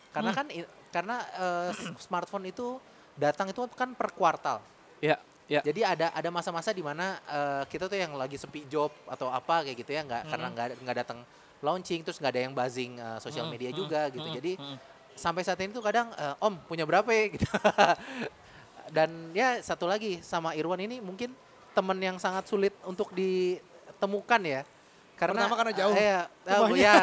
[0.09, 0.39] karena Hmm.
[0.41, 0.47] kan
[0.89, 1.69] karena eh,
[2.01, 2.81] smartphone itu
[3.13, 4.57] datang itu kan per kuartal.
[4.97, 5.61] Ya, ya.
[5.61, 9.61] Jadi ada ada masa-masa di mana eh, kita tuh yang lagi sepi job atau apa
[9.61, 10.53] kayak gitu ya nggak karena Mhm.
[10.53, 11.19] nggak nggak datang
[11.63, 14.27] launching terus nggak ada yang buzzing eh, sosial Mm, media mm, juga gitu.
[14.27, 14.77] mm, Jadi mm.
[15.15, 17.47] sampai saat ini tuh kadang eh, Om punya berapa ya gitu.
[18.95, 21.31] Dan ya satu lagi sama Irwan ini mungkin
[21.73, 24.61] teman yang sangat sulit untuk ditemukan ya.
[25.15, 26.21] Karena Pertama karena jauh eh, ya,
[26.59, 26.93] rumahnya.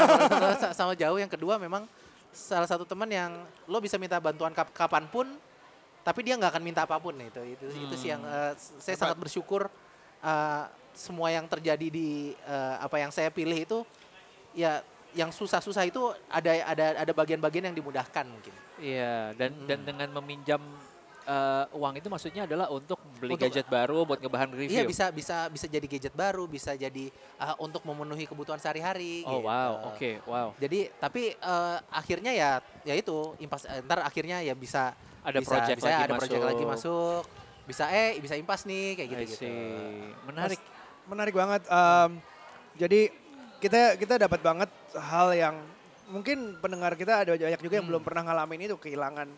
[0.61, 1.19] ya, sama jauh.
[1.19, 1.89] Yang kedua memang
[2.31, 3.33] salah satu teman yang
[3.67, 5.27] lo bisa minta bantuan kap kapan pun,
[6.07, 7.41] tapi dia nggak akan minta apa pun itu.
[7.43, 9.03] Itu itu sih yang eh, saya Hebat.
[9.03, 9.63] sangat bersyukur
[10.21, 10.63] eh,
[10.95, 13.79] semua yang terjadi di eh, apa yang saya pilih itu
[14.53, 18.55] ya yang susah-susah itu ada ada ada bagian-bagian yang dimudahkan mungkin.
[18.79, 19.87] Iya, dan dan Mm.
[19.87, 20.63] dengan meminjam
[21.21, 24.73] eh, uang itu maksudnya adalah untuk beli Untuk- gadget baru buat ngebahan review.
[24.73, 27.07] Iya bisa bisa bisa jadi gadget baru, bisa jadi
[27.39, 29.23] uh, untuk memenuhi kebutuhan sehari-hari.
[29.23, 29.47] Oh gitu.
[29.47, 30.49] wow, oke, wow.
[30.59, 32.51] Jadi tapi uh, akhirnya ya
[32.83, 36.65] ya itu impas ntar akhirnya ya bisa Ada bisa, project bisa lagi ada project lagi
[36.65, 36.73] masuk.
[36.73, 37.23] masuk.
[37.69, 39.43] Bisa eh bisa impas nih kayak I gitu gitu.
[39.45, 40.11] see.
[40.27, 40.61] Menarik.
[41.07, 41.63] Menarik banget.
[41.69, 42.11] Em,
[42.75, 43.01] jadi
[43.61, 45.57] kita kita dapat banget hal yang
[46.09, 47.93] mungkin pendengar kita ada banyak juga yang Hmm.
[47.95, 49.29] belum pernah ngalamin itu kehilangan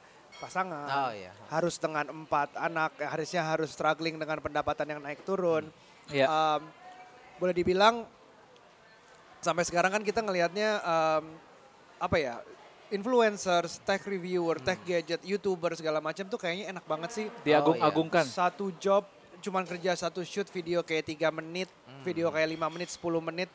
[0.41, 0.89] pasangan.
[0.89, 1.35] Oh iya.
[1.53, 5.69] Harus dengan empat anak, eh, harusnya harus struggling dengan pendapatan yang naik turun.
[6.09, 6.25] Iya.
[6.25, 6.63] Em,
[7.37, 8.09] boleh dibilang
[9.39, 11.25] sampai sekarang kan kita ngelihatnya em,
[11.99, 12.35] apa ya
[12.89, 14.89] influencers, tech reviewer, tech Hmm.
[14.89, 17.27] gadget, youtuber segala macam tuh kayaknya enak banget sih.
[17.43, 18.25] Diagung-agungkan.
[18.25, 19.05] Satu job
[19.43, 22.01] cuman kerja satu shoot video kayak tiga menit, Hmm.
[22.03, 23.51] video kayak lima menit, 10 menit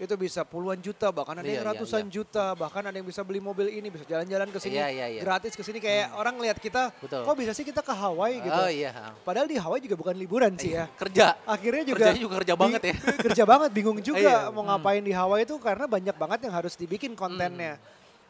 [0.00, 2.10] itu bisa puluhan juta bahkan ada yang Iya, iya, ratusan iya.
[2.10, 5.20] juta bahkan ada yang bisa beli mobil ini bisa jalan-jalan ke sini Iya, iya, iya.
[5.20, 7.20] gratis ke sini kayak orang lihat kita Betul.
[7.20, 9.12] kok bisa sih kita ke Hawaii gitu Oh iya.
[9.20, 11.36] padahal di Hawaii juga bukan liburan sih ya Kerja.
[11.44, 12.94] akhirnya juga Kerjanya juga kerja banget ya.
[13.20, 14.68] kerja banget bingung juga Iya, mau hmm.
[14.72, 17.76] ngapain di Hawaii itu karena banyak banget yang harus dibikin kontennya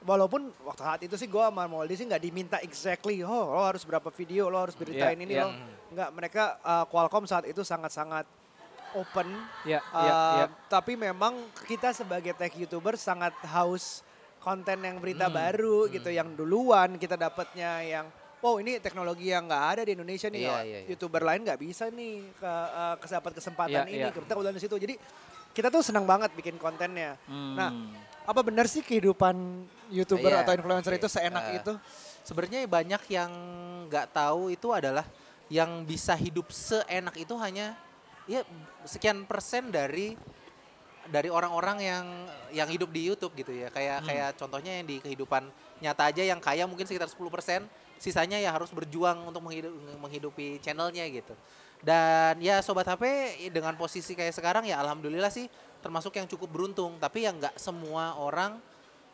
[0.01, 3.85] walaupun waktu saat itu sih gue sama Moldy sih nggak diminta exactly oh lo harus
[3.85, 5.45] berapa video lo harus beritain Iya, ini iya.
[5.45, 5.53] lo
[5.93, 8.25] nggak mereka uh, Qualcomm saat itu sangat-sangat
[8.95, 9.29] open
[9.63, 10.47] Iya, Uh, iya, iya.
[10.67, 14.03] tapi memang kita sebagai tech youtuber sangat haus
[14.39, 18.07] konten yang berita Hmm, baru gitu yang duluan kita dapatnya yang
[18.41, 20.89] wow ini teknologi yang nggak ada di Indonesia nih Iya, Oh, iya, iya.
[20.89, 24.09] youtuber lain nggak bisa nih ke uh, kedapat kesempatan Iya, ini iya.
[24.09, 24.95] kita kebetulan di situ jadi
[25.51, 27.93] kita tuh senang banget bikin kontennya nah Hmm.
[28.23, 29.37] apa benar sih kehidupan
[29.89, 30.99] youtuber Iya, atau influencer oke.
[30.99, 31.73] itu seenak Eh, itu
[32.21, 33.33] Sebenarnya banyak yang
[33.87, 35.03] nggak tahu itu adalah
[35.49, 37.73] yang bisa hidup seenak itu hanya
[38.31, 38.47] ya
[38.87, 40.15] sekian persen dari
[41.11, 42.07] dari orang-orang yang
[42.55, 43.67] yang hidup di YouTube gitu ya.
[43.75, 44.07] Kayak Hmm.
[44.07, 45.51] kayak contohnya yang di kehidupan
[45.83, 47.67] nyata aja yang kaya mungkin sekitar 10%,
[47.99, 51.35] sisanya ya harus berjuang untuk menghidup, menghidupi channelnya gitu.
[51.83, 53.05] Dan ya sobat HP
[53.51, 55.51] dengan posisi kayak sekarang ya alhamdulillah sih
[55.83, 58.61] termasuk yang cukup beruntung, tapi yang nggak semua orang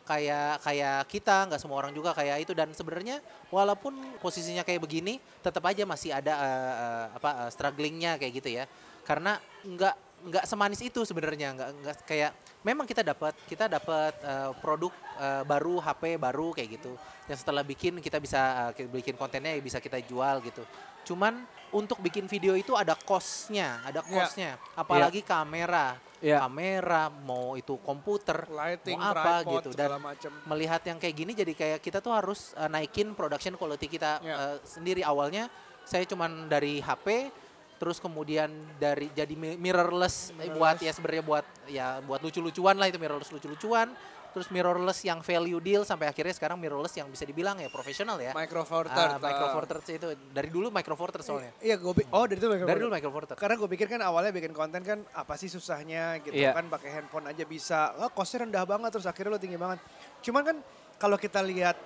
[0.07, 3.19] kayak kayak kita nggak semua orang juga kayak itu dan sebenarnya
[3.51, 3.91] walaupun
[4.23, 8.63] posisinya kayak begini tetap aja masih ada eh, eh, apa eh, strugglingnya kayak gitu ya
[9.07, 12.31] karena nggak nggak semanis itu sebenarnya nggak nggak kayak
[12.65, 16.91] memang kita dapat kita dapat eh, produk eh, baru HP baru kayak gitu.
[17.31, 20.67] Yang setelah bikin kita bisa kita bikin kontennya bisa kita jual gitu.
[21.07, 21.39] Cuman
[21.71, 24.11] untuk bikin video itu ada costnya ada Iya.
[24.11, 24.51] costnya.
[24.75, 25.95] Apalagi kamera.
[26.17, 26.41] Iya.
[26.41, 29.69] kamera mau itu komputer lighting mau apa tripod gitu.
[29.77, 33.85] Dan macam melihat yang kayak gini jadi kayak kita tuh harus uh, naikin production quality
[33.85, 34.33] kita Ya.
[34.33, 35.05] uh, sendiri.
[35.05, 35.45] Awalnya
[35.85, 37.29] saya cuman dari HP
[37.77, 42.89] terus kemudian dari jadi mi- mirrorless, eh, buat ya sebenarnya buat ya buat lucu-lucuan lah
[42.89, 43.93] itu mirrorless lucu-lucuan
[44.27, 48.33] terus mirrorless yang value deal sampai akhirnya sekarang mirrorless yang bisa dibilang ya profesional ya
[48.33, 51.57] micro four ah, third micro uh, four thirds itu dari dulu micro four thirds soalnya
[51.57, 52.97] iya gue oh dari itu micro dari dulu Thirds.
[52.97, 56.37] micro four thirds Karena gue pikir kan awalnya bikin konten kan apa sih susahnya gitu
[56.37, 56.53] Iya.
[56.53, 57.97] kan pakai handphone aja bisa.
[57.97, 59.81] Oh, costnya rendah banget terus akhirnya lo tinggi banget.
[60.21, 60.57] Cuman kan
[60.97, 61.77] kalau kita lihat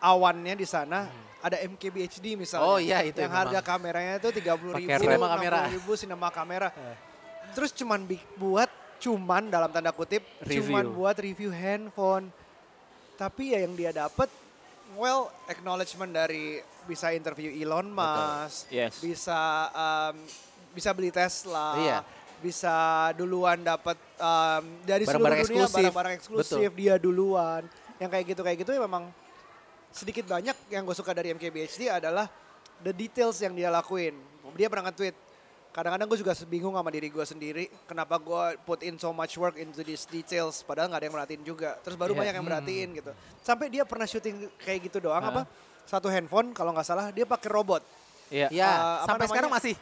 [0.00, 2.66] awannya di sana ada MKBHD misalnya.
[2.66, 3.40] Oh, iya, itu Yang memang.
[3.48, 5.58] harga kameranya itu 30 ribu, Cinema kamera.
[5.66, 6.68] ribu, sinema kamera.
[6.70, 6.96] Eh.
[7.52, 8.04] Terus cuman
[8.36, 10.68] buat cuman dalam tanda kutip Review.
[10.68, 12.28] cuman buat review handphone.
[13.16, 14.28] Tapi ya yang dia dapat
[14.92, 18.98] well acknowledgement dari bisa interview Elon Musk, Yes.
[18.98, 20.14] bisa um,
[20.70, 21.98] bisa beli Tesla, Iya.
[22.38, 22.74] bisa
[23.14, 25.76] duluan dapat um, dari Barang-barang seluruh dunia eksklusif.
[25.80, 27.62] barang-barang eksklusif dia duluan.
[27.96, 29.04] Yang kayak gitu kayak gitu ya memang
[29.90, 32.30] sedikit banyak yang gue suka dari MKBHD adalah
[32.80, 34.14] the details yang dia lakuin.
[34.54, 35.14] Dia pernah nge-tweet,
[35.70, 39.54] kadang-kadang gue juga bingung sama diri gue sendiri, kenapa gue put in so much work
[39.54, 41.70] into these details, padahal nggak ada yang merhatiin juga.
[41.82, 42.20] Terus baru Iya.
[42.22, 43.10] banyak yang merhatiin gitu.
[43.42, 45.30] Sampai dia pernah syuting kayak gitu doang Ah.
[45.30, 45.42] apa?
[45.86, 47.82] Satu handphone kalau nggak salah dia pakai robot.
[48.30, 48.46] Iya.
[48.50, 49.30] Ya, Uh, apa sampai namanya?
[49.34, 49.74] sekarang masih.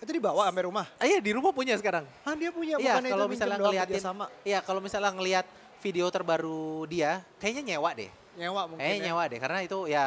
[0.00, 0.86] Itu dibawa sampai rumah.
[0.96, 2.08] Ah, iya di rumah punya sekarang.
[2.24, 5.44] Ah dia punya, Iya, bukannya kalau misalnya ngeliatin, sama iya kalau misalnya ngelihat
[5.84, 8.08] video terbaru dia, kayaknya nyewa deh.
[8.40, 9.06] Nyewa mungkin Kayaknya ya.
[9.06, 10.06] nyewa deh, karena itu ya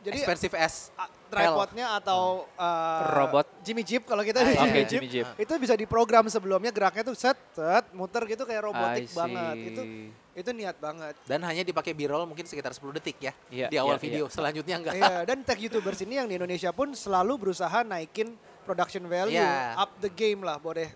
[0.00, 3.46] Jadi, expensive as Ah, tripodnya atau uh, Robot.
[3.60, 4.60] Jimmy Jeep kalau kita Ah, di iya.
[4.60, 5.26] Jimmy, Oke, Jeep, Jimmy Jeep.
[5.38, 9.82] itu bisa diprogram sebelumnya geraknya tuh set set muter gitu kayak robotik banget itu
[10.34, 13.96] itu niat banget dan hanya dipakai b-roll mungkin sekitar 10 detik ya Iya, di awal
[13.96, 14.24] iya, video.
[14.26, 14.94] Selanjutnya enggak.
[14.94, 19.74] iya dan tech youtubers ini yang di Indonesia pun selalu berusaha naikin production value Iya.
[19.76, 20.90] up the game lah boleh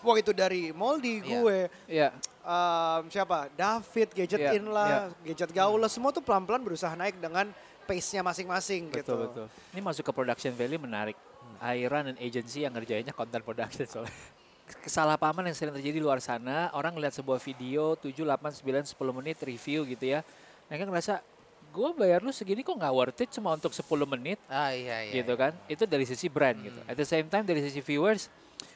[0.00, 1.28] Wah itu dari Moldy Iya.
[1.30, 2.08] gue Iya.
[2.44, 7.18] Um, siapa David Gadget Iya, In lah Gadget Gaul lah semua tuh pelan-pelan berusaha naik
[7.18, 7.50] dengan
[7.84, 9.46] pace-nya masing-masing gitu Betul, betul.
[9.76, 11.16] Ini masuk ke production value menarik.
[11.60, 14.12] I run an agency yang ngerjainnya content production soalnya.
[14.84, 19.18] Kesalahpahaman yang sering terjadi di luar sana, orang ngeliat sebuah video 7, 8, 9, 10
[19.20, 20.24] menit review gitu ya.
[20.72, 21.20] Mereka ngerasa,
[21.68, 25.20] gue bayar lu segini kok nggak worth it cuma untuk 10 menit Ah iya iya.
[25.20, 25.52] gitu kan.
[25.68, 26.80] Itu dari sisi brand gitu.
[26.88, 28.32] At the same time dari sisi viewers,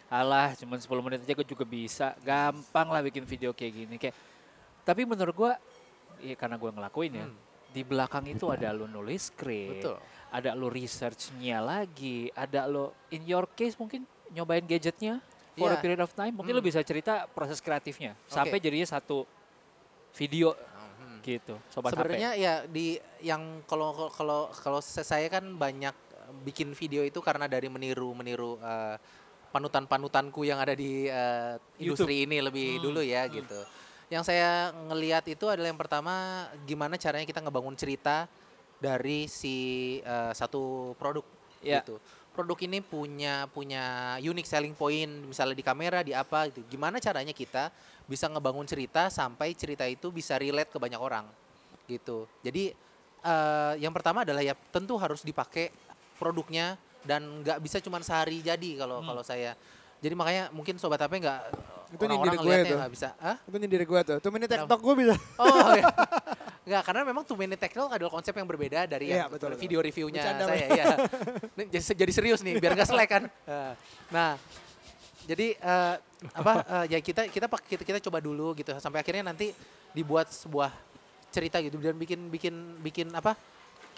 [0.08, 2.16] alah cuma 10 menit aja gue juga bisa.
[2.24, 3.94] Gampang lah bikin video kayak gini.
[4.00, 4.16] Kayak,
[4.82, 5.52] tapi menurut gue,
[6.24, 7.26] ya karena gue ngelakuin ya,
[7.68, 9.96] di belakang itu ada lu nulis script, Betul.
[10.32, 15.20] ada lu researchnya lagi, ada lu in your case mungkin nyobain gadgetnya
[15.52, 15.82] for a Iya.
[15.84, 18.64] period of time, mungkin lu bisa cerita proses kreatifnya sampai Oke.
[18.64, 19.28] jadinya satu
[20.16, 20.56] video
[20.98, 21.20] Hmm.
[21.20, 21.60] gitu.
[21.68, 25.92] Sobat Sebenarnya ya di yang kalau kalau kalau saya kan banyak
[26.44, 28.96] bikin video itu karena dari meniru meniru eh,
[29.50, 33.58] panutan-panutanku yang ada di eh, industri ini lebih dulu ya gitu.
[34.08, 38.28] Yang saya ngelihat itu adalah yang pertama gimana caranya kita ngebangun cerita
[38.78, 39.56] dari si
[40.00, 41.24] eh, satu produk
[41.58, 41.82] Ya.
[41.82, 41.98] gitu.
[42.38, 46.62] Produk ini punya punya unique selling point misalnya di kamera di apa gitu.
[46.70, 47.74] Gimana caranya kita
[48.06, 51.26] bisa ngebangun cerita sampai cerita itu bisa relate ke banyak orang
[51.90, 52.30] gitu.
[52.46, 52.70] Jadi
[53.26, 55.74] eh, yang pertama adalah ya tentu harus dipakai
[56.14, 59.56] produknya dan nggak bisa cuma sehari jadi kalau kalau saya.
[59.98, 61.40] Jadi makanya mungkin sobat HP nggak
[61.90, 62.78] Itu orang-orang nyindir gue ngeliatnya tuh.
[62.78, 63.08] nggak bisa.
[63.18, 63.36] Hah?
[63.40, 64.52] itu nyindir gue tuh tuh Kenapa?
[64.54, 65.84] TikTok gue bisa Oh, iya.
[66.68, 69.64] Nggak, karena memang two minute talk adalah konsep yang berbeda dari Iya, yang betul, betul.
[69.64, 70.68] video reviewnya Bercanda, saya.
[71.56, 73.22] Ini jadi, jadi serius nih, biar nggak selek kan.
[74.14, 74.36] Nah,
[75.24, 75.94] jadi eh,
[76.36, 76.52] apa
[76.84, 79.56] eh, ya kita kita kita kita coba dulu gitu sampai akhirnya nanti
[79.96, 80.68] dibuat sebuah
[81.32, 83.32] cerita gitu dan bikin bikin bikin apa?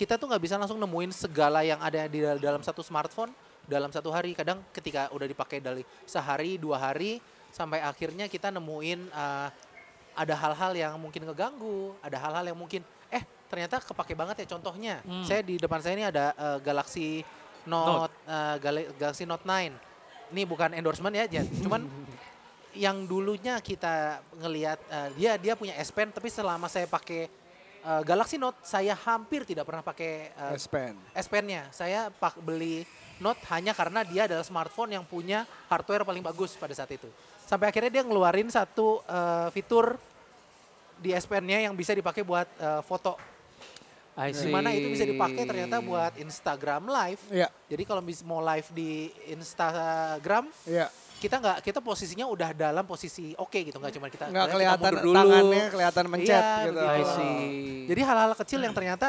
[0.01, 3.29] Kita tuh nggak bisa langsung nemuin segala yang ada di dal- dalam satu smartphone
[3.69, 4.33] dalam satu hari.
[4.33, 7.21] Kadang ketika udah dipakai dari sehari dua hari
[7.53, 9.49] sampai akhirnya kita nemuin eh,
[10.17, 12.81] ada hal-hal yang mungkin ngeganggu, ada hal-hal yang mungkin
[13.13, 13.21] eh
[13.53, 15.05] ternyata kepake banget ya contohnya.
[15.05, 15.21] Hmm.
[15.29, 17.21] Saya di depan saya ini ada eh, Galaxy
[17.69, 20.33] Note, eh, Gal- Galaxy Note 9.
[20.33, 21.45] Ini bukan endorsement ya, Jan.
[21.61, 21.85] cuman
[22.73, 27.29] yang dulunya kita ngelihat eh, dia dia punya S Pen tapi selama saya pakai
[27.81, 31.69] eh, Galaxy Note saya hampir tidak pernah pakai eh, S Pen S Pen-nya.
[31.73, 32.85] Saya pak beli
[33.21, 37.09] Note hanya karena dia adalah smartphone yang punya hardware paling bagus pada saat itu.
[37.45, 40.01] Sampai akhirnya dia ngeluarin satu eh, fitur
[41.01, 43.17] di S Pen-nya yang bisa dipakai buat eh, foto.
[44.21, 47.23] I Di mana itu bisa dipakai ternyata buat Instagram Live.
[47.33, 50.93] Iya, Jadi kalau mau live di Instagram, iya.
[51.21, 54.81] Kita nggak kita posisinya udah dalam posisi oke gitu nggak cuma kita Nggak kita kelihatan
[54.89, 55.15] mundur dulu.
[55.15, 56.81] tangannya, kelihatan mencet Iya, gitu.
[57.13, 57.87] see.
[57.87, 59.09] Jadi hal-hal kecil yang ternyata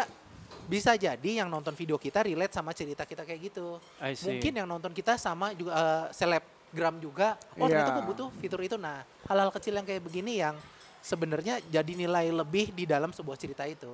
[0.67, 3.79] bisa jadi yang nonton video kita relate sama cerita kita kayak gitu.
[3.97, 4.27] I see.
[4.29, 7.39] Mungkin yang nonton kita sama juga eh, selebgram juga.
[7.55, 7.79] Oh Iya.
[7.79, 8.75] ternyata gue butuh fitur itu.
[8.75, 10.55] Nah hal-hal kecil yang kayak begini yang
[10.99, 13.89] sebenarnya jadi nilai lebih di dalam sebuah cerita itu.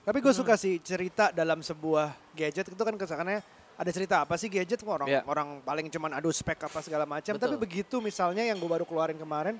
[0.00, 3.44] Tapi gue suka sih cerita dalam sebuah gadget itu kan kesannya
[3.80, 5.24] ada cerita apa sih gadget orang Iya.
[5.24, 7.32] orang paling cuman adu spek apa segala macam.
[7.32, 9.56] Tapi begitu misalnya yang gue baru keluarin kemarin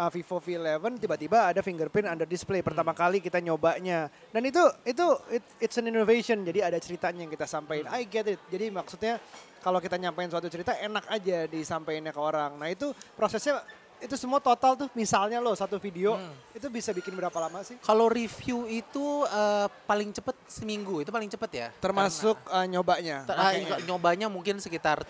[0.00, 4.08] uh, Vivo V11 tiba-tiba ada fingerprint under display pertama kali kita nyobanya.
[4.32, 6.40] Dan itu itu it- it's an innovation.
[6.40, 7.92] Jadi ada ceritanya yang kita sampaikan.
[7.92, 8.40] I get it.
[8.48, 9.20] Jadi maksudnya
[9.60, 12.56] kalau kita nyampein suatu cerita enak aja disampaikannya ke orang.
[12.56, 13.60] Nah itu prosesnya
[14.00, 16.16] itu semua total tuh misalnya lo satu video
[16.56, 17.76] itu bisa bikin berapa lama sih?
[17.80, 21.68] Kalau review itu eh, paling cepet seminggu itu paling cepet ya.
[21.78, 23.28] Termasuk uh, nyobanya.
[23.28, 23.84] Ter- ah, makanya.
[23.84, 25.04] nyobanya mungkin sekitar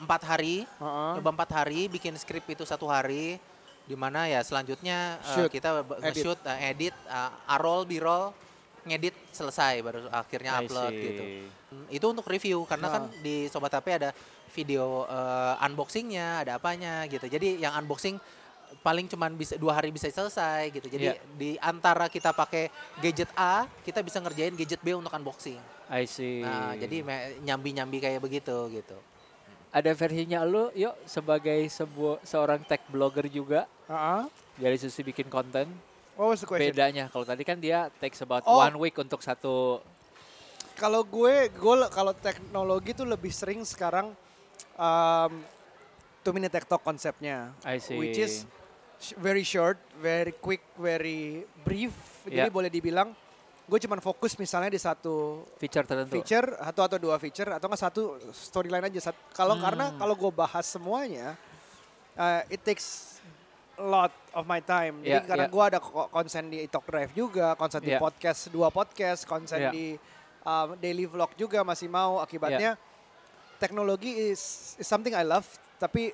[0.00, 0.64] empat hari.
[0.64, 1.10] Heeh.
[1.20, 3.36] Nyoba empat hari, bikin skrip itu satu hari.
[3.82, 6.38] Di mana ya selanjutnya eh, Shoot, kita b- edit.
[6.46, 8.30] eh, edit, eh, A-roll, B-roll.
[8.82, 11.02] Ngedit selesai baru akhirnya I upload see.
[11.02, 11.22] gitu.
[11.88, 13.20] Itu untuk review karena kan Ah.
[13.20, 14.10] di Sobat HP ada
[14.50, 17.24] video eh, unboxingnya, ada apanya gitu.
[17.24, 18.18] Jadi yang unboxing
[18.80, 20.88] paling cuman bisa dua hari bisa selesai gitu.
[20.88, 21.20] Jadi Iya.
[21.32, 22.68] di antara kita pakai
[22.98, 25.60] gadget A, kita bisa ngerjain gadget B untuk unboxing.
[25.88, 26.40] I see.
[26.40, 27.04] Nah, jadi
[27.40, 28.96] nyambi-nyambi kayak begitu gitu.
[29.70, 34.28] ada versinya lu yuk sebagai sebuah seorang tech blogger juga Uh-uh.
[34.54, 35.64] dari sisi bikin konten
[36.12, 36.72] What was the question?
[36.72, 38.60] bedanya kalau tadi kan dia takes about Oh.
[38.60, 39.80] one week untuk satu
[40.72, 44.16] Kalau gue, gue kalau teknologi tuh lebih sering sekarang
[44.74, 45.32] um,
[46.24, 48.48] two minute TikTok konsepnya, I see which is
[49.20, 51.92] very short, very quick, very brief.
[52.24, 52.50] Jadi Yeah.
[52.50, 53.12] boleh dibilang
[53.62, 57.82] gue cuman fokus misalnya di satu feature tertentu feature atau atau dua feature atau nggak
[57.82, 59.12] satu storyline aja.
[59.32, 59.62] Kalau Hmm.
[59.62, 61.36] karena kalau gue bahas semuanya,
[62.16, 63.20] uh, it takes
[63.78, 65.00] lot of my time.
[65.00, 65.52] Jadi Yeah, karena yeah.
[65.52, 68.00] gue ada ko- konsen di Talk Drive juga, konsen di Yeah.
[68.00, 69.72] podcast dua podcast, konsen Yeah.
[69.72, 69.86] di
[70.42, 72.18] um, daily vlog juga masih mau.
[72.18, 72.76] Akibatnya
[73.56, 74.40] teknologi is,
[74.76, 75.46] is something I love,
[75.78, 76.10] tapi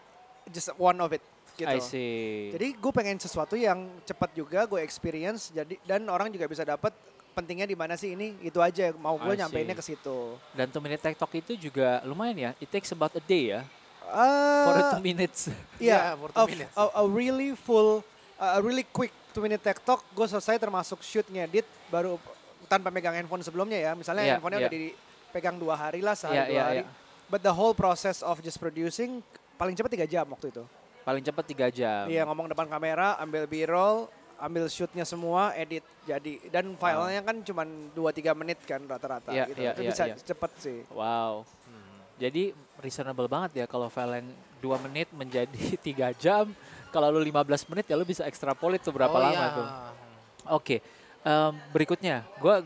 [0.46, 1.24] just one of it.
[1.54, 1.66] Gitu.
[1.66, 6.46] I see Jadi gue pengen sesuatu yang cepat juga, gue experience, jadi dan orang juga
[6.46, 6.94] bisa dapat
[7.34, 10.38] pentingnya di mana sih ini itu aja mau gue nyampeinnya ke situ.
[10.54, 13.62] dan two minute TikTok itu juga lumayan ya it takes about a day ya
[14.08, 16.72] Uh, for two minutes yeah, Yeah, for a, two minutes.
[16.74, 18.00] a, a really full,
[18.36, 22.16] a really quick two minute TikTok, gue selesai termasuk shoot ngedit baru
[22.66, 23.92] tanpa megang handphone sebelumnya ya.
[23.92, 24.70] Misalnya Yeah, handphonenya yeah.
[24.70, 26.80] udah dipegang dua hari lah, sehari Yeah, dua yeah, hari.
[26.82, 26.88] yeah.
[27.28, 29.20] But the whole process of just producing
[29.54, 30.64] paling cepat tiga jam waktu itu.
[31.00, 36.36] paling cepat tiga jam Iya ngomong depan kamera, ambil b-roll, ambil shootnya semua, edit jadi
[36.48, 39.56] dan filenya kan cuma 2-3 menit kan rata-rata Iya, gitu.
[39.56, 40.14] iya, itu iya, bisa iya.
[40.20, 40.78] cepet sih.
[40.92, 41.48] wow
[42.18, 42.52] jadi
[42.82, 44.28] reasonable banget ya kalau yang
[44.58, 46.50] dua menit menjadi tiga jam
[46.90, 49.56] kalau lu 15 menit ya lu bisa extrapolate tuh berapa Oh, lama iya.
[49.56, 49.68] tuh
[50.48, 50.80] Oke,
[51.28, 52.64] em, berikutnya, gue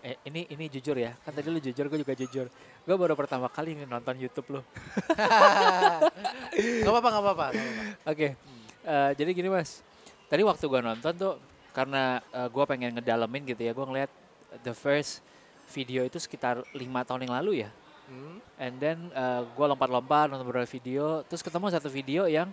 [0.00, 2.48] eh, ini ini jujur ya, kan tadi lu jujur, gue juga jujur.
[2.88, 4.60] Gue baru pertama kali nonton YouTube lu.
[6.80, 7.46] Gak apa-apa, gak apa-apa.
[7.52, 8.06] nggak apa-apa.
[8.08, 8.28] Oke,
[8.80, 9.84] eh, jadi gini mas,
[10.32, 11.34] tadi waktu gue nonton tuh
[11.76, 14.10] karena gue pengen ngedalemin gitu ya, gue ngeliat
[14.64, 15.20] the first
[15.68, 17.70] video itu sekitar lima tahun yang lalu ya.
[18.08, 18.40] Hmm.
[18.56, 18.98] And then
[19.54, 22.48] gue lompat-lompat nonton beberapa video, terus ketemu satu video yang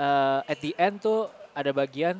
[0.00, 2.16] eh, at the end tuh ada bagian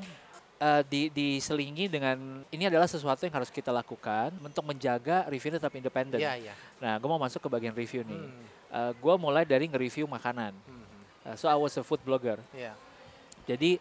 [0.61, 5.73] eh, di diselingi dengan ini adalah sesuatu yang harus kita lakukan untuk menjaga review tetap
[5.77, 6.21] independen.
[6.21, 6.55] Iya, iya.
[6.81, 8.21] Nah, gue mau masuk ke bagian review nih.
[8.21, 8.55] Hmm.
[8.77, 10.53] gue mulai dari nge-review makanan.
[10.53, 10.85] Hmm.
[11.25, 12.37] Uh, so I was a food blogger.
[12.53, 12.77] Iya.
[13.49, 13.81] Jadi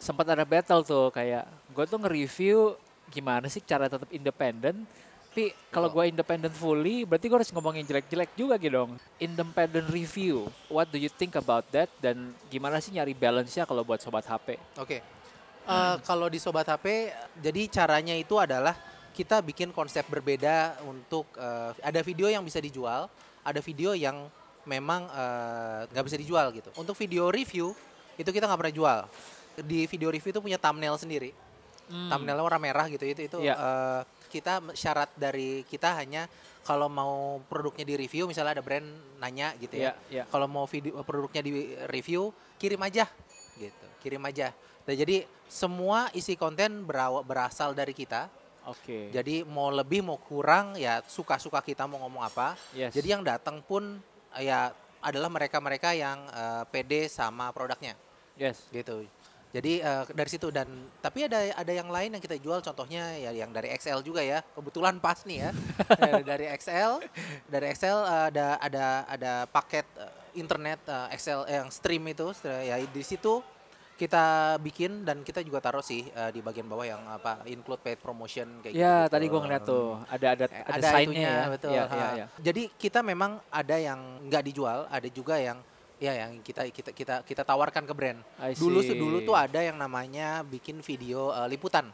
[0.00, 2.74] sempat ada battle tuh kayak gue tuh nge-review
[3.12, 4.88] gimana sih cara tetap independen.
[5.32, 9.00] Tapi kalau gue independent fully, berarti gue harus ngomongin jelek-jelek juga gitu dong.
[9.16, 11.88] Independent review, what do you think about that?
[12.04, 14.60] Dan gimana sih nyari balance-nya kalau buat sobat HP?
[14.76, 15.00] Oke.
[15.62, 18.76] Eh, kalau di Sobat HP, jadi caranya itu adalah
[19.16, 23.08] kita bikin konsep berbeda untuk eh, ada video yang bisa dijual,
[23.40, 24.28] ada video yang
[24.68, 26.68] memang eh, nggak bisa dijual gitu.
[26.76, 27.72] Untuk video review
[28.20, 28.98] itu kita nggak pernah jual.
[29.64, 31.32] Di video review itu punya thumbnail sendiri.
[31.88, 33.48] Thumbnailnya warna merah gitu itu itu Hmm.
[33.48, 33.56] Iya.
[34.32, 36.24] Kita syarat dari kita hanya
[36.64, 38.88] kalau mau produknya di review misalnya ada brand
[39.20, 39.92] nanya gitu ya.
[39.92, 40.24] Iya, iya.
[40.32, 43.04] Kalau mau video produknya di review kirim aja
[43.60, 43.86] gitu.
[44.00, 44.56] Kirim aja.
[44.88, 46.88] Nah, jadi semua isi konten
[47.28, 48.32] berasal dari kita.
[48.64, 49.10] Oke.
[49.10, 52.54] Jadi mau lebih mau kurang ya suka-suka kita mau ngomong apa.
[52.72, 52.94] Yes.
[52.94, 53.98] Jadi yang datang pun
[54.38, 54.70] ya
[55.02, 57.98] adalah mereka-mereka yang eh, pede sama produknya
[58.38, 58.70] yes.
[58.70, 59.02] gitu.
[59.52, 60.68] Jadi eh, dari situ dan
[61.04, 64.40] tapi ada ada yang lain yang kita jual contohnya ya yang dari XL juga ya.
[64.56, 65.50] Kebetulan pas nih ya.
[66.32, 67.04] Dari XL,
[67.52, 72.80] dari XL eh, ada ada ada paket eh, internet eh, XL yang stream itu ya
[72.80, 73.44] di situ
[74.02, 78.02] kita bikin dan kita juga taruh sih eh, di bagian bawah yang apa include paid
[78.02, 78.82] promotion kayak gitu.
[78.82, 81.44] Ya, tadi gue ngeliat tuh ada ada ada, ada sign-nya ya.
[81.46, 81.70] betul.
[81.70, 81.84] Ha.
[81.86, 82.26] iya, iya.
[82.42, 85.62] Jadi kita memang ada yang nggak dijual, ada juga yang
[86.02, 88.18] ya yang kita kita kita kita tawarkan ke brand.
[88.58, 91.86] Dulu dulu tuh ada yang namanya bikin video eh, liputan.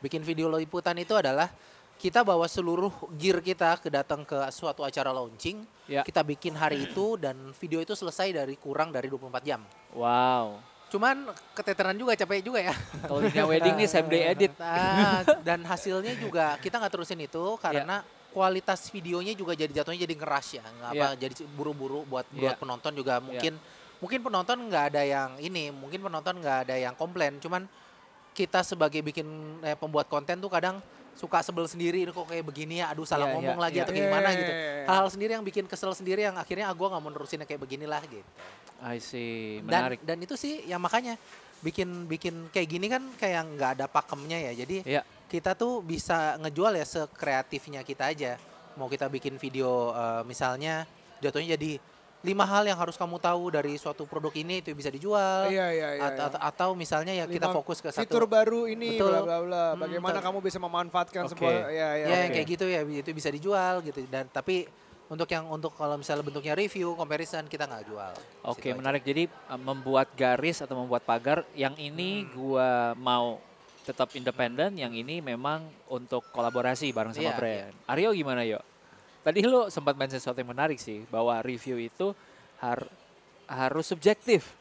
[0.00, 1.52] Bikin video liputan itu adalah
[2.00, 2.88] kita bawa seluruh
[3.20, 5.60] gear kita ke datang ke suatu acara launching.
[5.84, 6.00] Ya.
[6.00, 9.60] Kita bikin hari itu dan video itu selesai dari kurang dari 24 jam.
[9.92, 10.56] Wow.
[10.88, 12.74] Cuman keteteran juga capek juga ya.
[13.04, 14.56] Kalau dunia wedding nih same day edit.
[14.56, 18.00] Ah, dan hasilnya juga kita nggak terusin itu karena
[18.30, 22.58] kualitas videonya juga jadi jatuhnya jadi ngeras ya, nggak apa jadi buru-buru buat buat Iya.
[22.58, 23.58] penonton juga mungkin
[23.98, 27.66] mungkin penonton nggak ada yang ini, mungkin penonton nggak ada yang komplain, cuman
[28.32, 29.26] kita sebagai bikin
[29.60, 30.78] eh, pembuat konten tuh kadang
[31.12, 33.84] suka sebel sendiri "Ini kok kayak begini ya, aduh salah Iya, ngomong iya, lagi iya.
[33.84, 34.52] atau gimana Iya, gitu.
[34.52, 34.86] iya, iya.
[34.88, 37.60] Hal-hal sendiri yang bikin kesel sendiri yang akhirnya ah, gua nggak mau nerusin yang kayak
[37.60, 38.24] beginilah gitu
[38.80, 39.60] I see.
[39.60, 40.00] dan Menarik.
[40.00, 41.20] dan itu sih yang makanya
[41.60, 45.02] bikin bikin kayak gini kan kayak nggak ada pakemnya ya jadi Iya.
[45.30, 48.34] Kita tuh bisa ngejual ya sekreatifnya kita aja.
[48.74, 50.84] Mau kita bikin video eh, misalnya
[51.22, 51.78] jatuhnya jadi
[52.20, 55.48] lima hal yang harus kamu tahu dari suatu produk ini itu bisa dijual.
[55.48, 56.02] Iya iya iya.
[56.04, 56.26] At- iya.
[56.28, 59.08] at- atau misalnya ya kita fokus ke satu fitur baru ini Betul.
[59.08, 59.64] bla bla bla.
[59.72, 60.26] Hmm, Bagaimana betul.
[60.28, 61.32] kamu bisa memanfaatkan Oke.
[61.32, 61.88] sebuah ya ya.
[61.96, 62.34] ya yang oke.
[62.36, 64.68] kayak gitu ya itu bisa dijual gitu dan tapi
[65.10, 68.12] untuk yang untuk kalau misalnya bentuknya review comparison kita nggak jual
[68.46, 68.76] Oke, aja.
[68.76, 69.02] menarik.
[69.02, 72.30] Jadi uh, membuat garis atau membuat pagar yang ini Hmm.
[72.36, 72.68] gua
[73.00, 73.40] mau
[73.82, 77.74] tetap independen, yang ini memang untuk kolaborasi bareng sama Iya, brand.
[77.88, 78.60] Aryo gimana, yo?
[79.20, 82.12] Tadi lu sempat mention sesuatu yang menarik sih, bahwa review itu
[82.60, 82.88] har-
[83.46, 84.56] harus subjektif.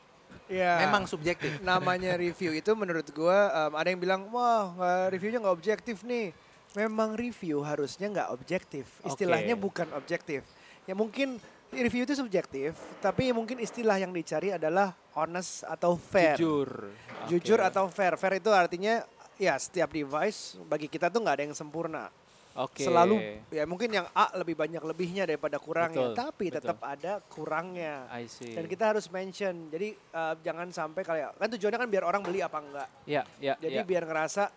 [0.50, 0.82] Iya.
[0.86, 4.74] memang subjektif namanya review itu menurut gua em, ada yang bilang wah
[5.10, 6.34] reviewnya nggak objektif nih.
[6.74, 8.86] Memang review harusnya nggak objektif.
[9.06, 9.62] Istilahnya Oke.
[9.70, 10.42] bukan objektif.
[10.86, 11.38] Ya mungkin
[11.70, 16.40] review itu subjektif, tapi mungkin istilah yang dicari adalah honest atau fair.
[16.40, 16.92] Jujur.
[17.28, 17.68] Jujur Oke.
[17.68, 18.16] atau fair.
[18.16, 19.04] Fair itu artinya
[19.36, 22.08] ya setiap device bagi kita tuh nggak ada yang sempurna.
[22.60, 22.84] Oke.
[22.84, 26.58] Selalu ya mungkin yang A lebih banyak lebihnya daripada kurangnya, Betul, tapi betul.
[26.60, 28.10] tetap ada kurangnya.
[28.12, 28.52] I see.
[28.52, 29.72] Dan kita harus mention.
[29.72, 32.90] Jadi eh, jangan sampai kayak kan tujuannya kan biar orang beli apa enggak.
[33.08, 33.88] Ya, ya, Jadi ya.
[33.88, 34.52] biar ngerasa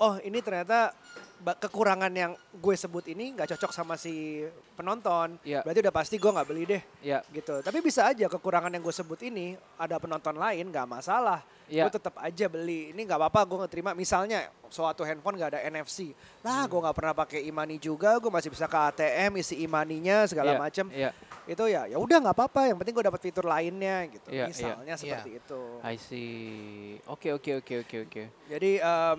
[0.00, 0.96] oh ini ternyata
[1.42, 4.46] kekurangan yang gue sebut ini nggak cocok sama si
[4.78, 5.36] penonton.
[5.42, 5.66] Iya.
[5.66, 7.58] Berarti udah pasti gue nggak beli deh ya, gitu.
[7.60, 11.42] Tapi bisa aja kekurangan yang gue sebut ini ada penonton lain nggak masalah.
[11.66, 11.88] ya.
[11.88, 12.94] Gue tetap aja beli.
[12.94, 13.90] Ini nggak apa-apa gue ngeterima.
[13.96, 16.14] Misalnya suatu handphone nggak ada NFC.
[16.46, 18.16] Lah gue nggak pernah pakai imani juga.
[18.22, 20.86] Gue masih bisa ke ATM isi imaninya segala ya, macem.
[20.94, 21.10] Ya,
[21.42, 22.70] Itu ya ya udah nggak apa-apa.
[22.70, 24.28] Yang penting gue dapat fitur lainnya gitu.
[24.30, 24.46] Iya.
[24.46, 25.62] Misalnya seperti itu.
[25.82, 26.96] I see.
[27.10, 28.22] Oke, oke, oke, oke, oke.
[28.46, 29.18] Jadi em,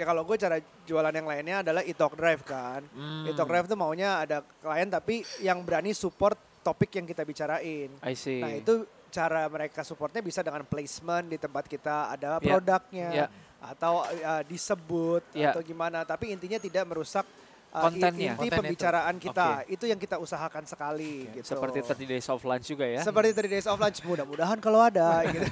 [0.00, 2.80] ya kalau gue cara jualan yang lainnya adalah e-talk drive kan.
[2.90, 7.92] Hmm, E-talk drive tuh maunya ada klien tapi yang berani support topik yang kita bicarain.
[8.00, 8.40] I see.
[8.40, 13.26] Nah itu cara mereka supportnya bisa dengan placement di tempat kita ada Ya, produknya ya.
[13.60, 15.52] atau uh, disebut Ya.
[15.52, 16.00] atau gimana.
[16.02, 17.26] Tapi intinya tidak merusak
[17.70, 18.32] uh, Kontennya.
[18.32, 18.60] inti Konten itu.
[18.62, 19.48] pembicaraan kita.
[19.66, 21.48] Itu yang kita usahakan sekali Oke, gitu.
[21.50, 23.02] Seperti 30 Days of Lunch juga ya.
[23.02, 25.44] Seperti 30 Days of Lunch mudah-mudahan kalau ada gitu.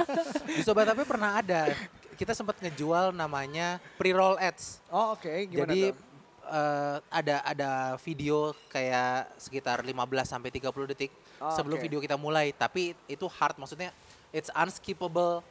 [0.56, 1.72] di sobat tapi pernah ada
[2.14, 5.96] kita sempat ngejual namanya pre-roll ads Oh oke gimana jadi tuh?
[6.44, 8.36] eh, ada ada video
[8.66, 9.92] kayak sekitar 15
[10.26, 11.82] sampai 30 detik Oh, sebelum oke.
[11.82, 13.90] video kita mulai tapi itu hard maksudnya
[14.30, 15.42] it's unskippable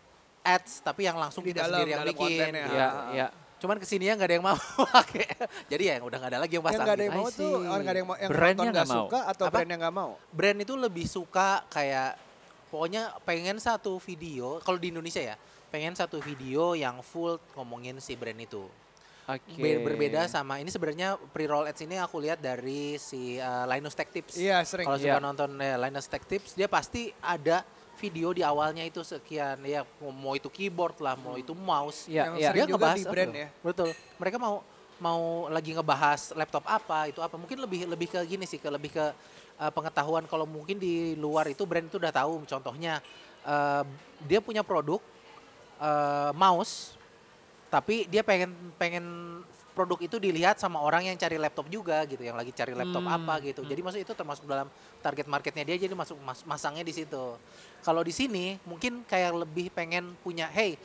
[0.42, 2.64] ads tapi yang langsung Di kita dalam- sendiri yang dalam bikin kontennya.
[2.64, 2.74] gitu.
[2.74, 3.28] Ya, Ah, ya.
[3.58, 4.58] cuman ke sininya nggak ada yang mau
[4.96, 5.26] pakai
[5.68, 7.12] jadi ya udah nggak ada lagi yang Yang pasang nggak ada gitu.
[7.12, 8.98] yang mau tuh, orang nggak ada yang mau, yang Brandnya nggak mau.
[9.04, 9.54] suka atau Apa?
[9.54, 10.12] brand yang nggak mau?
[10.32, 12.12] brand itu lebih suka kayak
[12.68, 15.36] pokoknya pengen satu video kalau di Indonesia ya
[15.72, 18.68] pengen satu video yang full ngomongin si brand itu
[19.24, 19.56] Oke.
[19.56, 24.10] Be- berbeda sama ini sebenarnya pre-roll ads ini aku lihat dari si uh, Linus Tech
[24.10, 24.84] Tips Iya sering.
[24.84, 25.16] kalau Iya.
[25.16, 27.64] suka nonton eh, Linus Tech Tips dia pasti ada
[27.96, 32.34] video di awalnya itu sekian ya mau itu keyboard lah mau itu mouse Ya, yang
[32.36, 32.50] ya.
[32.50, 33.38] sering Dia juga ngebahas di brand tuh?
[33.38, 33.48] ya.
[33.64, 34.56] betul mereka mau
[34.98, 38.92] mau lagi ngebahas laptop apa itu apa mungkin lebih lebih ke gini sih ke lebih
[38.92, 39.06] ke
[39.58, 43.00] uh, pengetahuan kalau mungkin di luar itu brand itu udah tahu contohnya
[43.44, 43.82] uh,
[44.22, 45.00] dia punya produk
[45.82, 46.94] uh, mouse
[47.68, 49.06] tapi dia pengen pengen
[49.72, 53.16] produk itu dilihat sama orang yang cari laptop juga gitu yang lagi cari laptop Hmm,
[53.18, 53.64] apa gitu.
[53.64, 54.68] jadi maksud itu termasuk dalam
[55.00, 57.40] target marketnya dia jadi masuk mas- masangnya di situ.
[57.80, 60.76] Kalau di sini mungkin kayak lebih pengen punya hey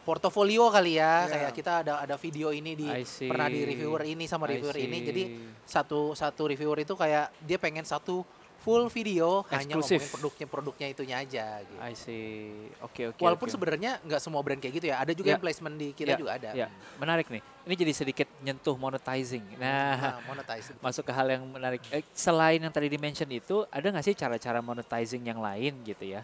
[0.00, 1.30] portofolio kali ya Iya.
[1.30, 2.88] kayak kita ada ada video ini di
[3.28, 4.98] pernah di reviewer ini sama reviewer ini.
[5.04, 5.22] jadi
[5.62, 8.24] satu satu reviewer itu kayak dia pengen satu
[8.60, 10.04] full video hanya Eksklusif.
[10.04, 11.80] ngomongin produknya produknya itunya aja gitu.
[11.80, 12.52] I see.
[12.80, 13.16] Oke, oke.
[13.18, 13.54] Walaupun oke.
[13.56, 15.00] sebenarnya nggak semua brand kayak gitu ya.
[15.00, 15.32] Ada juga Ya.
[15.32, 16.50] yang placement di kita Ya, juga ada.
[16.52, 17.40] Ya, menarik nih.
[17.40, 19.44] Ini jadi sedikit nyentuh monetizing.
[19.56, 20.76] Nah, Nah, monetize.
[20.78, 21.80] masuk ke hal yang menarik.
[21.88, 26.20] Eh, selain yang tadi di-mention itu, ada nggak sih cara-cara monetizing yang lain gitu ya?